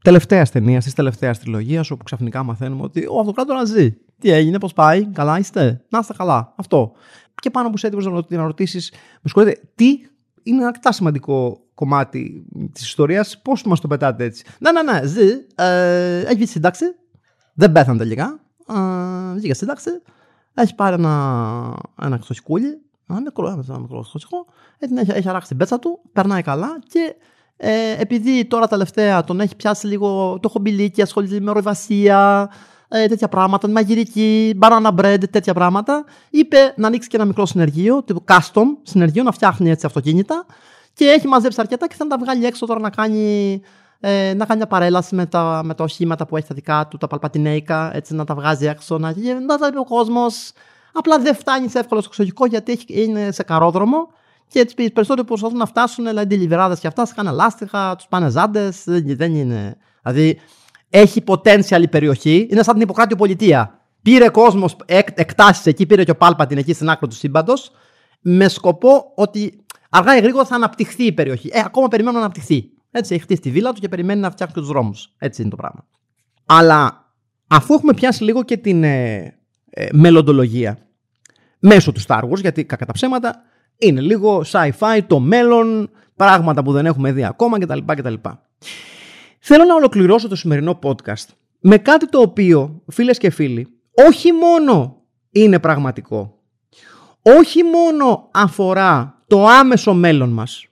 τελευταίας 0.03 0.51
ταινίας, 0.51 0.83
της 0.83 0.93
τελευταίας 0.93 1.39
τριλογίας, 1.39 1.91
όπου 1.91 2.03
ξαφνικά 2.03 2.43
μαθαίνουμε 2.43 2.83
ότι 2.83 3.05
ο 3.09 3.19
αυτοκράτορα 3.19 3.65
ζει. 3.65 3.97
Τι 4.19 4.31
έγινε, 4.31 4.57
πώς 4.57 4.73
πάει, 4.73 5.05
καλά 5.05 5.39
είστε; 5.39 5.83
Να 5.89 5.99
είστε 5.99 6.13
καλά. 6.17 6.53
Αυτό. 6.55 6.91
Και 7.35 7.49
πάνω 7.49 7.69
που 7.69 7.77
σε 7.77 7.87
έτοιμος 7.87 8.25
να 8.29 8.43
ρωτήσεις, 8.43 8.91
με 8.91 8.97
συγχωρείτε, 9.23 9.61
τι 9.75 9.85
είναι 10.43 10.57
ένα 10.57 10.67
αρκετά 10.67 10.91
σημαντικό 10.91 11.63
κομμάτι 11.73 12.45
της 12.71 12.83
ιστορίας. 12.83 13.41
Πώς 13.41 13.63
μας 13.63 13.79
το 13.79 13.87
πετάτε 13.87 14.23
έτσι. 14.23 14.45
Ναι, 14.59 14.71
ναι, 14.71 14.81
ναι, 14.81 15.05
ζει. 15.05 15.29
Ε, 15.55 16.19
έχει 16.19 16.35
βγει 16.35 16.45
σύνταξη. 16.45 16.85
Δεν 17.53 17.71
πέθανε 17.71 17.97
τελικά. 17.97 18.39
Ε, 18.67 19.33
βγήκε 19.35 19.53
σύνταξη. 19.53 19.89
Έχει 20.53 20.75
πάρει 20.75 20.95
ένα, 20.95 21.75
ένα 22.01 22.17
ξωσικούλι. 22.17 22.67
Ένα 22.67 22.79
μικρό, 23.21 23.47
ένα 23.67 23.80
μικρό 23.80 24.02
ξωσικό. 24.02 24.45
Έχει, 24.80 25.12
έχει 25.12 25.30
αράξει 25.30 25.47
την 25.47 25.58
πέτσα 25.58 25.80
του. 25.80 25.99
Περνάει 26.13 26.41
καλά 26.41 26.80
και 26.88 27.15
ε, 27.58 27.95
επειδή 27.97 28.45
τώρα 28.45 28.67
τελευταία 28.67 29.23
τον 29.23 29.39
έχει 29.39 29.56
πιάσει 29.56 29.88
λίγο 29.88 30.39
το 30.41 30.49
χομπιλίκι, 30.49 31.02
ασχολείται 31.02 31.39
με 31.39 31.49
ορειβασία, 31.49 32.49
ε, 32.88 33.08
τέτοια 33.08 33.28
πράγματα, 33.28 33.69
μαγειρική, 33.69 34.60
banana 34.62 34.95
bread, 34.95 35.30
τέτοια 35.32 35.54
πράγματα, 35.54 36.06
είπε 36.30 36.73
να 36.76 36.88
ανοίξει 36.88 37.10
και 37.10 37.15
ένα 37.15 37.26
μικρό 37.26 37.45
συνεργείο, 37.45 38.04
τύπου 38.04 38.23
custom 38.28 38.65
συνεργείο, 38.82 39.23
να 39.23 39.32
φτιάχνει 39.32 39.69
έτσι 39.69 39.86
αυτοκίνητα 39.86 40.45
και 40.93 41.06
έχει 41.06 41.28
μαζέψει 41.28 41.62
αρκετά 41.62 41.88
και 41.88 41.95
θα 41.95 42.08
τα 42.08 42.17
βγάλει 42.17 42.45
έξω 42.45 42.65
τώρα 42.65 42.80
να 42.80 42.89
κάνει, 42.89 43.62
ε, 43.99 44.34
να 44.34 44.45
κάνει 44.45 44.58
μια 44.58 44.67
παρέλαση 44.67 45.15
με 45.15 45.26
τα, 45.26 45.62
με 45.63 45.73
τα 45.73 45.84
οχήματα 45.84 46.26
που 46.26 46.38
έχει 46.38 46.47
τα 46.47 46.56
δικά 46.56 46.88
του, 46.88 46.97
τα 46.97 47.08
παλπατινέικα, 47.08 47.95
έτσι 47.95 48.15
να 48.15 48.26
τα 48.26 48.36
βγάζει 48.36 48.65
έξω, 48.65 48.97
να, 48.97 49.13
να 49.45 49.58
τα 49.58 49.69
δει 49.71 49.78
ο 49.78 49.84
κόσμος. 49.84 50.52
Απλά 50.93 51.19
δεν 51.19 51.36
φτάνει 51.36 51.69
σε 51.69 51.79
εύκολο 51.79 52.01
στο 52.01 52.10
εξωτερικό 52.12 52.45
γιατί 52.45 52.71
έχει, 52.71 52.86
είναι 52.88 53.32
σε 53.32 53.43
καρόδρομο 53.43 54.08
και 54.47 54.60
έτσι 54.60 54.75
περισσότεροι 54.75 55.21
που 55.21 55.27
προσπαθούν 55.27 55.58
να 55.58 55.65
φτάσουν, 55.65 56.06
δηλαδή 56.06 56.36
λιβεράδες 56.36 56.79
και 56.79 56.88
αυτά, 56.88 57.06
σκάνε 57.06 57.32
λάστιχα, 57.32 57.95
τους 57.95 58.08
πάνε 58.08 58.29
ζάντες. 58.29 58.84
Δεν, 58.86 59.03
δεν 59.15 59.36
είναι. 59.36 59.77
Δηλαδή 60.03 60.39
έχει 60.89 61.23
potential 61.27 61.82
η 61.82 61.88
περιοχή, 61.88 62.47
είναι 62.51 62.63
σαν 62.63 62.73
την 62.73 62.84
υποκράτιο 62.84 63.15
πολιτεία. 63.15 63.79
Πήρε 64.01 64.29
κόσμος 64.29 64.75
εκ, 64.86 65.08
εκτάσεις 65.13 65.65
εκεί, 65.65 65.86
πήρε 65.86 66.03
και 66.03 66.12
ο 66.12 66.15
Πάλπατιν 66.15 66.58
εκεί 66.58 66.73
στην 66.73 66.89
άκρη 66.89 67.08
του 67.08 67.15
σύμπαντος, 67.15 67.71
με 68.21 68.47
σκοπό 68.47 69.12
ότι 69.15 69.65
αργά 69.89 70.17
ή 70.17 70.19
γρήγορα 70.19 70.45
θα 70.45 70.56
αναπτυχθεί 70.56 71.03
η 71.03 71.12
περιοχή. 71.12 71.49
Ε, 71.53 71.60
ακόμα 71.60 71.88
περιμένουν 71.88 72.19
να 72.19 72.25
αναπτυχθεί. 72.25 72.71
Έτσι, 72.91 73.13
έχει 73.13 73.23
χτίσει 73.23 73.41
τη 73.41 73.51
βίλα 73.51 73.73
του 73.73 73.79
και 73.79 73.89
περιμένει 73.89 74.19
να 74.19 74.32
φτιάξει 74.32 74.56
τους 74.56 74.67
δρόμους. 74.67 75.13
Έτσι 75.17 75.41
είναι 75.41 75.49
το 75.49 75.56
πράγμα. 75.56 75.86
Αλλά 76.45 77.12
αφού 77.47 77.73
έχουμε 77.73 77.93
πιάσει 77.93 78.23
λίγο 78.23 78.43
και 78.43 78.58
την 78.58 78.84
ε, 78.84 79.15
ε, 79.69 79.88
μελλοντολογία 79.91 80.82
μέσω 81.65 81.91
του 81.91 82.02
Star 82.08 82.21
Wars, 82.30 82.39
γιατί 82.41 82.65
κατά 82.65 82.86
τα 82.86 82.91
ψέματα 82.91 83.41
είναι 83.78 84.02
λίγο 84.02 84.43
sci-fi, 84.45 84.99
το 85.08 85.19
μέλλον, 85.19 85.89
πράγματα 86.15 86.63
που 86.63 86.71
δεν 86.71 86.86
έχουμε 86.86 87.12
δει 87.12 87.26
ακόμα 87.26 87.60
κτλ. 87.60 87.80
κτλ. 87.86 88.13
Θέλω 89.39 89.63
να 89.63 89.76
ολοκληρώσω 89.76 90.28
το 90.28 90.36
σημερινό 90.36 90.80
podcast 90.84 91.28
με 91.60 91.78
κάτι 91.78 92.10
το 92.10 92.19
οποίο, 92.19 92.82
φίλες 92.88 93.17
και 93.17 93.30
φίλοι, 93.30 93.67
όχι 94.10 94.32
μόνο 94.32 95.02
είναι 95.32 95.60
πραγματικό, 95.60 96.39
όχι 97.21 97.63
μόνο 97.63 98.30
αφορά 98.32 99.21
το 99.28 99.47
άμεσο 99.47 99.93
μέλλον 99.93 100.30
μας, 100.30 100.65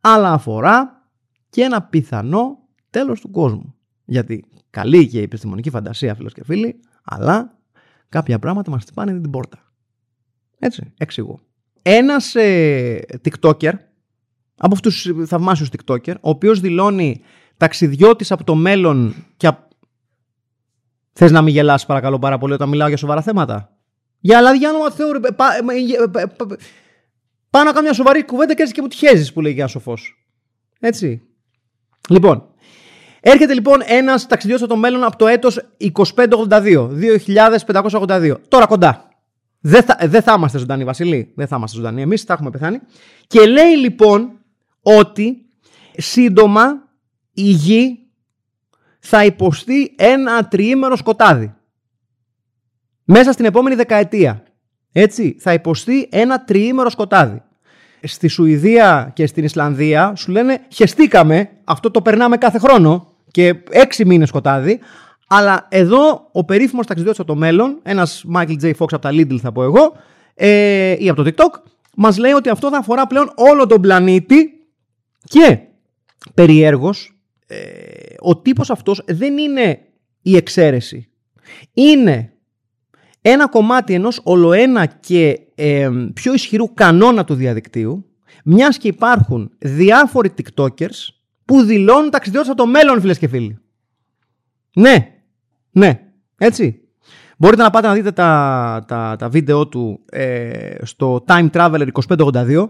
αλλά 0.00 0.32
αφορά 0.32 1.08
και 1.50 1.62
ένα 1.62 1.82
πιθανό 1.82 2.58
τέλος 2.90 3.20
του 3.20 3.30
κόσμου. 3.30 3.74
Γιατί 4.04 4.44
καλή 4.70 5.08
και 5.08 5.18
η 5.18 5.22
επιστημονική 5.22 5.70
φαντασία, 5.70 6.14
φίλες 6.14 6.32
και 6.32 6.44
φίλοι, 6.44 6.80
αλλά 7.04 7.58
κάποια 8.08 8.38
πράγματα 8.38 8.70
μας 8.70 8.82
χτυπάνε 8.82 9.20
την 9.20 9.30
πόρτα. 9.30 9.58
Έτσι, 10.64 10.92
εξηγώ. 10.98 11.40
Ένας 11.82 12.34
ε, 12.34 13.00
TikToker, 13.24 13.72
από 14.56 14.74
αυτούς 14.74 15.02
τους 15.02 15.28
θαυμάσιους 15.28 15.68
TikToker, 15.76 16.14
ο 16.14 16.28
οποίος 16.28 16.60
δηλώνει 16.60 17.20
ταξιδιώτης 17.56 18.32
από 18.32 18.44
το 18.44 18.54
μέλλον 18.54 19.14
και 19.36 19.46
Θες 21.12 21.30
να 21.30 21.42
μην 21.42 21.54
γελάσει 21.54 21.86
παρακαλώ 21.86 22.18
πάρα 22.18 22.38
πολύ 22.38 22.52
όταν 22.52 22.68
μιλάω 22.68 22.88
για 22.88 22.96
σοβαρά 22.96 23.22
θέματα; 23.22 23.76
Για 24.20 24.38
αλήθεια 24.38 24.70
όνομα 24.70 24.90
Θεού, 24.90 25.08
πάω 27.50 27.64
να 27.64 27.70
κάνω 27.70 27.80
μια 27.80 27.92
σοβαρή 27.92 28.24
κουβέντα 28.24 28.54
και 28.54 28.62
έτσι 28.62 28.74
και 28.74 28.80
μου 28.80 28.88
τυχαίζεις 28.88 29.32
που 29.32 29.40
λέει 29.40 29.54
ένα 29.58 29.66
σοφός. 29.66 30.26
Έτσι. 30.80 31.22
Λοιπόν, 32.08 32.48
έρχεται 33.20 33.54
λοιπόν 33.54 33.80
ένας 33.84 34.26
ταξιδιώτης 34.26 34.64
από 34.64 34.74
το 34.74 34.80
μέλλον 34.80 35.04
από 35.04 35.16
το 35.16 35.26
έτος 35.26 35.60
2582, 35.94 36.88
2582. 37.72 38.36
Τώρα 38.48 38.66
κοντά. 38.66 39.13
Δεν 39.66 39.82
θα, 39.82 39.98
δεν 40.02 40.22
θα 40.22 40.34
είμαστε 40.36 40.58
ζωντανοί, 40.58 40.84
Βασιλή. 40.84 41.32
Δεν 41.34 41.46
θα 41.46 41.56
είμαστε 41.56 41.76
ζωντανοί. 41.76 42.02
Εμείς 42.02 42.22
θα 42.22 42.32
έχουμε 42.32 42.50
πεθάνει. 42.50 42.80
Και 43.26 43.46
λέει 43.46 43.76
λοιπόν 43.76 44.38
ότι 44.82 45.46
σύντομα 45.96 46.88
η 47.32 47.42
γη 47.42 47.98
θα 48.98 49.24
υποστεί 49.24 49.94
ένα 49.96 50.48
τριήμερο 50.48 50.96
σκοτάδι. 50.96 51.54
Μέσα 53.04 53.32
στην 53.32 53.44
επόμενη 53.44 53.74
δεκαετία. 53.74 54.42
Έτσι, 54.92 55.36
θα 55.38 55.52
υποστεί 55.52 56.08
ένα 56.10 56.44
τριήμερο 56.44 56.90
σκοτάδι. 56.90 57.42
Στη 58.02 58.28
Σουηδία 58.28 59.10
και 59.14 59.26
στην 59.26 59.44
Ισλανδία 59.44 60.14
σου 60.16 60.30
λένε 60.30 60.66
χεστήκαμε, 60.68 61.50
αυτό 61.64 61.90
το 61.90 62.02
περνάμε 62.02 62.36
κάθε 62.36 62.58
χρόνο 62.58 63.12
και 63.30 63.54
έξι 63.70 64.04
μήνες 64.04 64.28
σκοτάδι. 64.28 64.80
Αλλά 65.28 65.66
εδώ 65.70 66.28
ο 66.32 66.44
περίφημος 66.44 66.86
ταξιδιώτης 66.86 67.20
από 67.20 67.32
το 67.32 67.38
μέλλον, 67.38 67.80
ένας 67.82 68.24
Michael 68.34 68.60
J. 68.62 68.64
Fox 68.64 68.86
από 68.90 68.98
τα 68.98 69.10
Lidl 69.12 69.36
θα 69.36 69.52
πω 69.52 69.62
εγώ, 69.62 69.92
ε, 70.34 70.96
ή 70.98 71.08
από 71.08 71.22
το 71.22 71.30
TikTok, 71.30 71.60
μας 71.96 72.18
λέει 72.18 72.32
ότι 72.32 72.48
αυτό 72.48 72.70
θα 72.70 72.78
αφορά 72.78 73.06
πλέον 73.06 73.32
όλο 73.34 73.66
τον 73.66 73.80
πλανήτη 73.80 74.52
και 75.24 75.58
περιέργως 76.34 77.18
ε, 77.46 77.56
ο 78.18 78.36
τύπος 78.36 78.70
αυτός 78.70 79.02
δεν 79.06 79.38
είναι 79.38 79.80
η 80.22 80.36
εξαίρεση. 80.36 81.08
Είναι 81.72 82.32
ένα 83.20 83.48
κομμάτι 83.48 83.94
ενός 83.94 84.20
ολοένα 84.24 84.86
και 84.86 85.40
ε, 85.54 85.90
πιο 86.14 86.34
ισχυρού 86.34 86.74
κανόνα 86.74 87.24
του 87.24 87.34
διαδικτύου, 87.34 88.06
μιας 88.44 88.78
και 88.78 88.88
υπάρχουν 88.88 89.50
διάφοροι 89.58 90.34
TikTokers 90.36 91.08
που 91.44 91.62
δηλώνουν 91.62 92.10
ταξιδιώτες 92.10 92.48
από 92.48 92.58
το 92.58 92.66
μέλλον, 92.66 93.00
φίλες 93.00 93.18
και 93.18 93.28
φίλοι. 93.28 93.58
Ναι, 94.76 95.13
ναι, 95.74 96.00
έτσι. 96.38 96.78
Μπορείτε 97.38 97.62
να 97.62 97.70
πάτε 97.70 97.86
να 97.86 97.94
δείτε 97.94 98.12
τα, 98.12 98.84
τα, 98.86 99.16
τα 99.18 99.28
βίντεο 99.28 99.68
του 99.68 100.00
ε, 100.10 100.74
στο 100.82 101.24
Time 101.26 101.50
Traveler 101.50 101.88
2582 102.08 102.68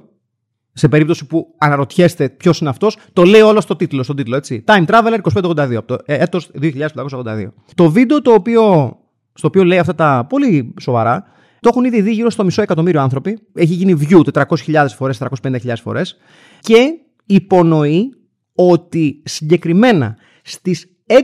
σε 0.72 0.88
περίπτωση 0.88 1.26
που 1.26 1.54
αναρωτιέστε 1.58 2.28
ποιος 2.28 2.60
είναι 2.60 2.70
αυτός, 2.70 2.96
το 3.12 3.22
λέει 3.22 3.40
όλο 3.40 3.60
στο 3.60 3.76
τίτλο, 3.76 4.02
στον 4.02 4.16
τίτλο, 4.16 4.36
έτσι. 4.36 4.64
Time 4.66 4.84
Traveler 4.86 5.18
2582, 5.32 5.74
από 5.74 5.86
το 5.86 5.96
ε, 6.04 6.14
έτος 6.14 6.50
2582. 6.60 7.46
Το 7.74 7.90
βίντεο 7.90 8.22
το 8.22 8.32
οποίο, 8.32 8.96
στο 9.34 9.48
οποίο 9.48 9.64
λέει 9.64 9.78
αυτά 9.78 9.94
τα 9.94 10.26
πολύ 10.28 10.74
σοβαρά, 10.80 11.24
το 11.60 11.68
έχουν 11.68 11.84
ήδη 11.84 12.00
δει 12.00 12.12
γύρω 12.12 12.30
στο 12.30 12.44
μισό 12.44 12.62
εκατομμύριο 12.62 13.00
άνθρωποι. 13.00 13.38
Έχει 13.54 13.74
γίνει 13.74 13.98
view 14.00 14.20
400.000 14.32 14.86
φορές, 14.96 15.20
450.000 15.42 15.74
φορές. 15.82 16.16
Και 16.60 16.98
υπονοεί 17.24 18.14
ότι 18.54 19.22
συγκεκριμένα 19.24 20.16
στις 20.42 20.86
6 21.06 21.14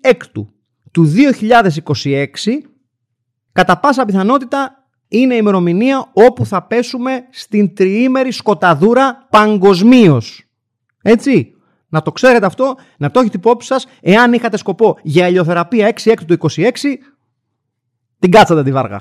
έκτου 0.00 0.52
του 0.90 1.12
2026 2.02 2.26
κατά 3.52 3.78
πάσα 3.78 4.04
πιθανότητα 4.04 4.78
είναι 5.08 5.34
η 5.34 5.38
ημερομηνία 5.40 6.10
όπου 6.12 6.46
θα 6.46 6.62
πέσουμε 6.62 7.24
στην 7.30 7.74
τριήμερη 7.74 8.32
σκοταδούρα 8.32 9.26
παγκοσμίως. 9.30 10.42
Έτσι. 11.02 11.52
Να 11.90 12.02
το 12.02 12.12
ξέρετε 12.12 12.46
αυτό, 12.46 12.74
να 12.98 13.10
το 13.10 13.20
έχετε 13.20 13.36
υπόψη 13.36 13.68
σας. 13.68 13.86
Εάν 14.00 14.32
είχατε 14.32 14.56
σκοπό 14.56 14.98
για 15.02 15.28
ηλιοθεραπεία 15.28 15.88
6 15.88 16.10
έκτου 16.10 16.36
του 16.36 16.50
26, 16.54 16.70
την 18.18 18.30
κάτσατε 18.30 18.62
τη 18.62 18.72
βάργα. 18.72 19.00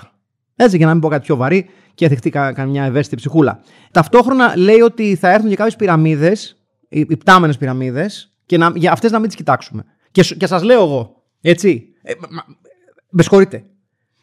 Έτσι, 0.56 0.78
για 0.78 0.86
να 0.86 0.91
μην 0.91 1.02
πω 1.02 1.08
κάτι 1.08 1.26
πιο 1.26 1.36
βαρύ 1.36 1.69
και 1.93 2.08
θυχτεί 2.08 2.30
καμιά 2.30 2.84
ευαίσθητη 2.84 3.15
ψυχούλα. 3.15 3.60
Ταυτόχρονα 3.91 4.58
λέει 4.58 4.82
ότι 4.82 5.15
θα 5.15 5.32
έρθουν 5.32 5.50
και 5.50 5.56
κάποιες 5.56 5.76
πυραμίδες, 5.76 6.58
οι, 6.89 7.00
οι 7.00 7.17
πτάμενε 7.17 7.54
πυραμίδες, 7.54 8.36
και 8.45 8.58
να, 8.58 8.71
για 8.76 8.91
αυτές 8.91 9.12
να 9.12 9.19
μην 9.19 9.28
τις 9.28 9.38
κοιτάξουμε. 9.38 9.86
Και, 10.12 10.23
και 10.23 10.47
σας 10.47 10.63
λέω 10.63 10.84
εγώ, 10.84 11.16
έτσι. 11.41 11.95
Ε, 12.02 12.13
με 13.10 13.21
συγχωρείτε. 13.21 13.63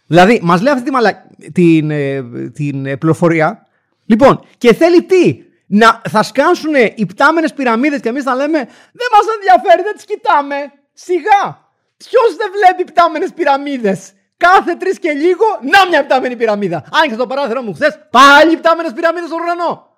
Δηλαδή, 0.06 0.40
μας 0.42 0.60
λέει 0.62 0.72
αυτή 0.72 0.84
τη 0.84 0.90
μαλα... 0.90 1.26
την, 1.52 1.90
ε, 1.90 2.22
την 2.50 2.86
ε, 2.86 2.96
πληροφορία. 2.96 3.66
Λοιπόν, 4.06 4.46
και 4.58 4.74
θέλει 4.74 5.02
τι, 5.02 5.42
να 5.66 6.02
θα 6.08 6.22
σκάσουν 6.22 6.74
οι 6.94 7.06
πτάμενες 7.06 7.52
πυραμίδες 7.52 8.00
και 8.00 8.08
εμείς 8.08 8.22
θα 8.22 8.34
λέμε 8.34 8.58
Δεν 8.92 9.08
μας 9.12 9.26
ενδιαφέρει, 9.34 9.82
δεν 9.82 9.94
τις 9.94 10.04
κοιτάμε. 10.04 10.56
Σιγά. 10.92 11.42
Ποιος 11.96 12.36
δεν 12.36 12.50
βλέπει 12.56 12.92
πτάμενες 12.92 13.32
πυραμίδες; 13.32 14.12
Κάθε 14.36 14.74
τρεις 14.74 14.98
και 14.98 15.12
λίγο, 15.12 15.44
να 15.60 15.88
μια 15.88 16.04
πτάμενη 16.04 16.36
πυραμίδα. 16.36 16.84
Άνοιξε 16.92 17.16
το 17.16 17.26
παράθυρο 17.26 17.62
μου 17.62 17.74
χθες, 17.74 17.98
πάλι 18.10 18.56
πτάμενες 18.56 18.92
πυραμίδες 18.92 19.28
στον 19.28 19.40
ουρανό. 19.40 19.88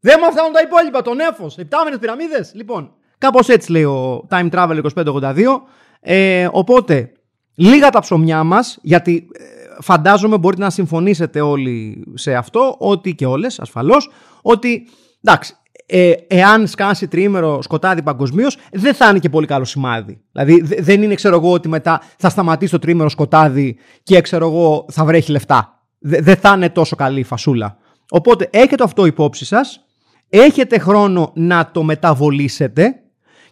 Δεν 0.00 0.18
μας 0.20 0.30
φτάνουν 0.32 0.52
τα 0.52 0.60
υπόλοιπα, 0.60 1.02
τον 1.02 1.20
έφο, 1.20 1.50
οι 1.56 1.64
πτάμενες 1.64 1.98
πυραμίδες. 1.98 2.52
Λοιπόν, 2.54 2.94
κάπως 3.18 3.48
έτσι 3.48 3.70
λέει 3.70 3.84
ο 3.84 4.26
Time 4.30 4.50
Travel 4.50 4.80
2582. 4.94 5.62
Ε, 6.00 6.48
οπότε, 6.52 7.12
λίγα 7.54 7.90
τα 7.90 8.00
ψωμιά 8.00 8.44
μας, 8.44 8.78
γιατί 8.82 9.28
ε, 9.32 9.42
φαντάζομαι 9.80 10.38
μπορείτε 10.38 10.62
να 10.62 10.70
συμφωνήσετε 10.70 11.40
όλοι 11.40 12.04
σε 12.14 12.34
αυτό, 12.34 12.76
ότι 12.78 13.14
και 13.14 13.26
όλες 13.26 13.60
ασφαλώς, 13.60 14.10
ότι 14.42 14.88
εντάξει, 15.24 15.54
ε, 15.86 16.12
εάν 16.26 16.66
σκάσει 16.66 17.08
τριήμερο 17.08 17.62
σκοτάδι 17.62 18.02
παγκοσμίως, 18.02 18.56
δεν 18.72 18.94
θα 18.94 19.08
είναι 19.08 19.18
και 19.18 19.28
πολύ 19.28 19.46
καλό 19.46 19.64
σημάδι. 19.64 20.20
Δηλαδή, 20.32 20.82
δεν 20.82 21.02
είναι, 21.02 21.14
ξέρω 21.14 21.36
εγώ, 21.36 21.52
ότι 21.52 21.68
μετά 21.68 22.00
θα 22.18 22.28
σταματήσει 22.28 22.72
το 22.72 22.78
τριήμερο 22.78 23.08
σκοτάδι 23.08 23.76
και 24.02 24.20
ξέρω 24.20 24.46
εγώ 24.46 24.86
θα 24.90 25.04
βρέχει 25.04 25.30
λεφτά. 25.30 25.84
Δεν 25.98 26.36
θα 26.36 26.52
είναι 26.56 26.70
τόσο 26.70 26.96
καλή 26.96 27.20
η 27.20 27.24
φασούλα. 27.24 27.76
Οπότε 28.10 28.48
έχετε 28.52 28.84
αυτό 28.84 29.06
υπόψη 29.06 29.44
σας, 29.44 29.84
έχετε 30.28 30.78
χρόνο 30.78 31.32
να 31.34 31.70
το 31.70 31.82
μεταβολήσετε 31.82 32.94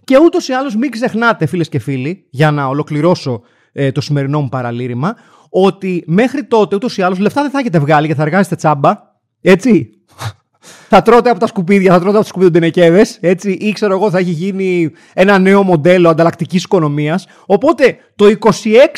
και 0.08 0.18
ούτως 0.18 0.48
ή 0.48 0.52
άλλως 0.52 0.76
μην 0.76 0.90
ξεχνάτε, 0.90 1.46
φίλες 1.46 1.68
και 1.68 1.78
φίλοι, 1.78 2.26
για 2.30 2.50
να 2.50 2.66
ολοκληρώσω 2.66 3.42
ε, 3.72 3.92
το 3.92 4.00
σημερινό 4.00 4.40
μου 4.40 4.48
παραλήρημα, 4.48 5.16
ότι 5.50 6.04
μέχρι 6.06 6.44
τότε 6.44 6.74
ούτως 6.74 6.96
ή 6.96 7.02
άλλως 7.02 7.18
λεφτά 7.18 7.42
δεν 7.42 7.50
θα 7.50 7.58
έχετε 7.58 7.78
βγάλει 7.78 8.06
και 8.06 8.14
θα 8.14 8.22
εργάζεστε 8.22 8.56
τσάμπα. 8.56 8.92
Έτσι 9.40 9.90
θα 10.90 11.02
τρώτε 11.02 11.30
από 11.30 11.38
τα 11.38 11.46
σκουπίδια, 11.46 11.92
θα 11.92 11.98
τρώτε 11.98 12.14
από 12.16 12.22
τα 12.22 12.28
σκουπίδια 12.28 12.52
τενεκέδες, 12.52 13.18
έτσι, 13.20 13.50
ή 13.50 13.72
ξέρω 13.72 13.92
εγώ 13.92 14.10
θα 14.10 14.18
έχει 14.18 14.30
γίνει 14.30 14.90
ένα 15.14 15.38
νέο 15.38 15.62
μοντέλο 15.62 16.08
ανταλλακτικής 16.08 16.64
οικονομίας. 16.64 17.26
Οπότε 17.46 17.96
το 18.16 18.26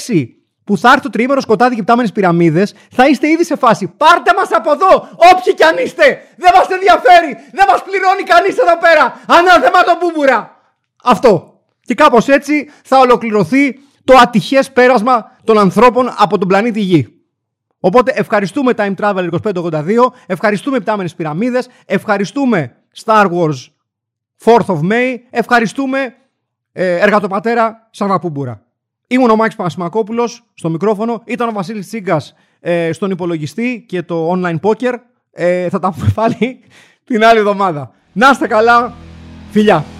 26 0.07 0.27
που 0.65 0.79
θα 0.79 0.89
έρθει 0.89 1.03
το 1.03 1.11
τρίμερο 1.11 1.41
σκοτάδι 1.41 1.75
και 1.75 1.83
πτάμενες 1.83 2.13
πυραμίδες, 2.13 2.75
θα 2.91 3.09
είστε 3.09 3.29
ήδη 3.29 3.45
σε 3.45 3.57
φάση. 3.57 3.93
Πάρτε 3.97 4.33
μας 4.37 4.49
από 4.53 4.73
εδώ, 4.73 5.09
όποιοι 5.33 5.55
κι 5.55 5.63
αν 5.63 5.77
είστε! 5.85 6.05
Δεν 6.37 6.53
μας 6.55 6.69
ενδιαφέρει! 6.69 7.33
Δεν 7.53 7.67
μας 7.71 7.83
πληρώνει 7.83 8.23
κανείς 8.23 8.57
εδώ 8.59 8.77
πέρα! 8.85 9.21
Ανάθεμα 9.27 9.83
το 9.85 9.97
μπούμπουρα! 10.01 10.60
Αυτό. 11.03 11.61
Και 11.81 11.95
κάπως 11.95 12.29
έτσι 12.29 12.69
θα 12.85 12.99
ολοκληρωθεί 12.99 13.79
το 14.05 14.15
ατυχές 14.17 14.73
πέρασμα 14.73 15.37
των 15.45 15.59
ανθρώπων 15.59 16.15
από 16.17 16.39
τον 16.39 16.49
πλανήτη 16.49 16.81
Γη. 16.81 17.21
Οπότε 17.81 18.13
ευχαριστούμε 18.15 18.73
Time 18.77 18.95
Travel 18.95 19.29
2582, 19.43 19.83
ευχαριστούμε 20.27 20.81
Πτάμενες 20.81 21.15
Πυραμίδες, 21.15 21.69
ευχαριστούμε 21.87 22.77
Star 23.05 23.27
Wars 23.31 23.67
4th 24.45 24.67
of 24.67 24.81
May, 24.91 25.17
ευχαριστούμε 25.31 26.15
ε, 26.73 26.99
εργατοπατέρα 26.99 27.89
Σαββαπούμπουρα. 27.91 28.63
Ήμουν 29.07 29.31
ο 29.31 29.37
Μάκης 29.37 29.57
Πασμακόπουλος 29.57 30.45
στο 30.55 30.71
μικρόφωνο, 30.71 31.23
ήταν 31.25 31.49
ο 31.49 31.53
Βασίλης 31.53 31.87
Τσίγκας 31.87 32.35
ε, 32.61 32.93
στον 32.93 33.11
υπολογιστή 33.11 33.85
και 33.89 34.03
το 34.03 34.33
online 34.33 34.61
poker. 34.61 34.95
Ε, 35.33 35.69
θα 35.69 35.79
τα 35.79 35.91
πούμε 35.93 36.11
πάλι 36.15 36.61
την 37.05 37.25
άλλη 37.25 37.39
εβδομάδα. 37.39 37.93
Να 38.13 38.31
είστε 38.31 38.47
καλά, 38.47 38.93
φιλιά! 39.51 40.00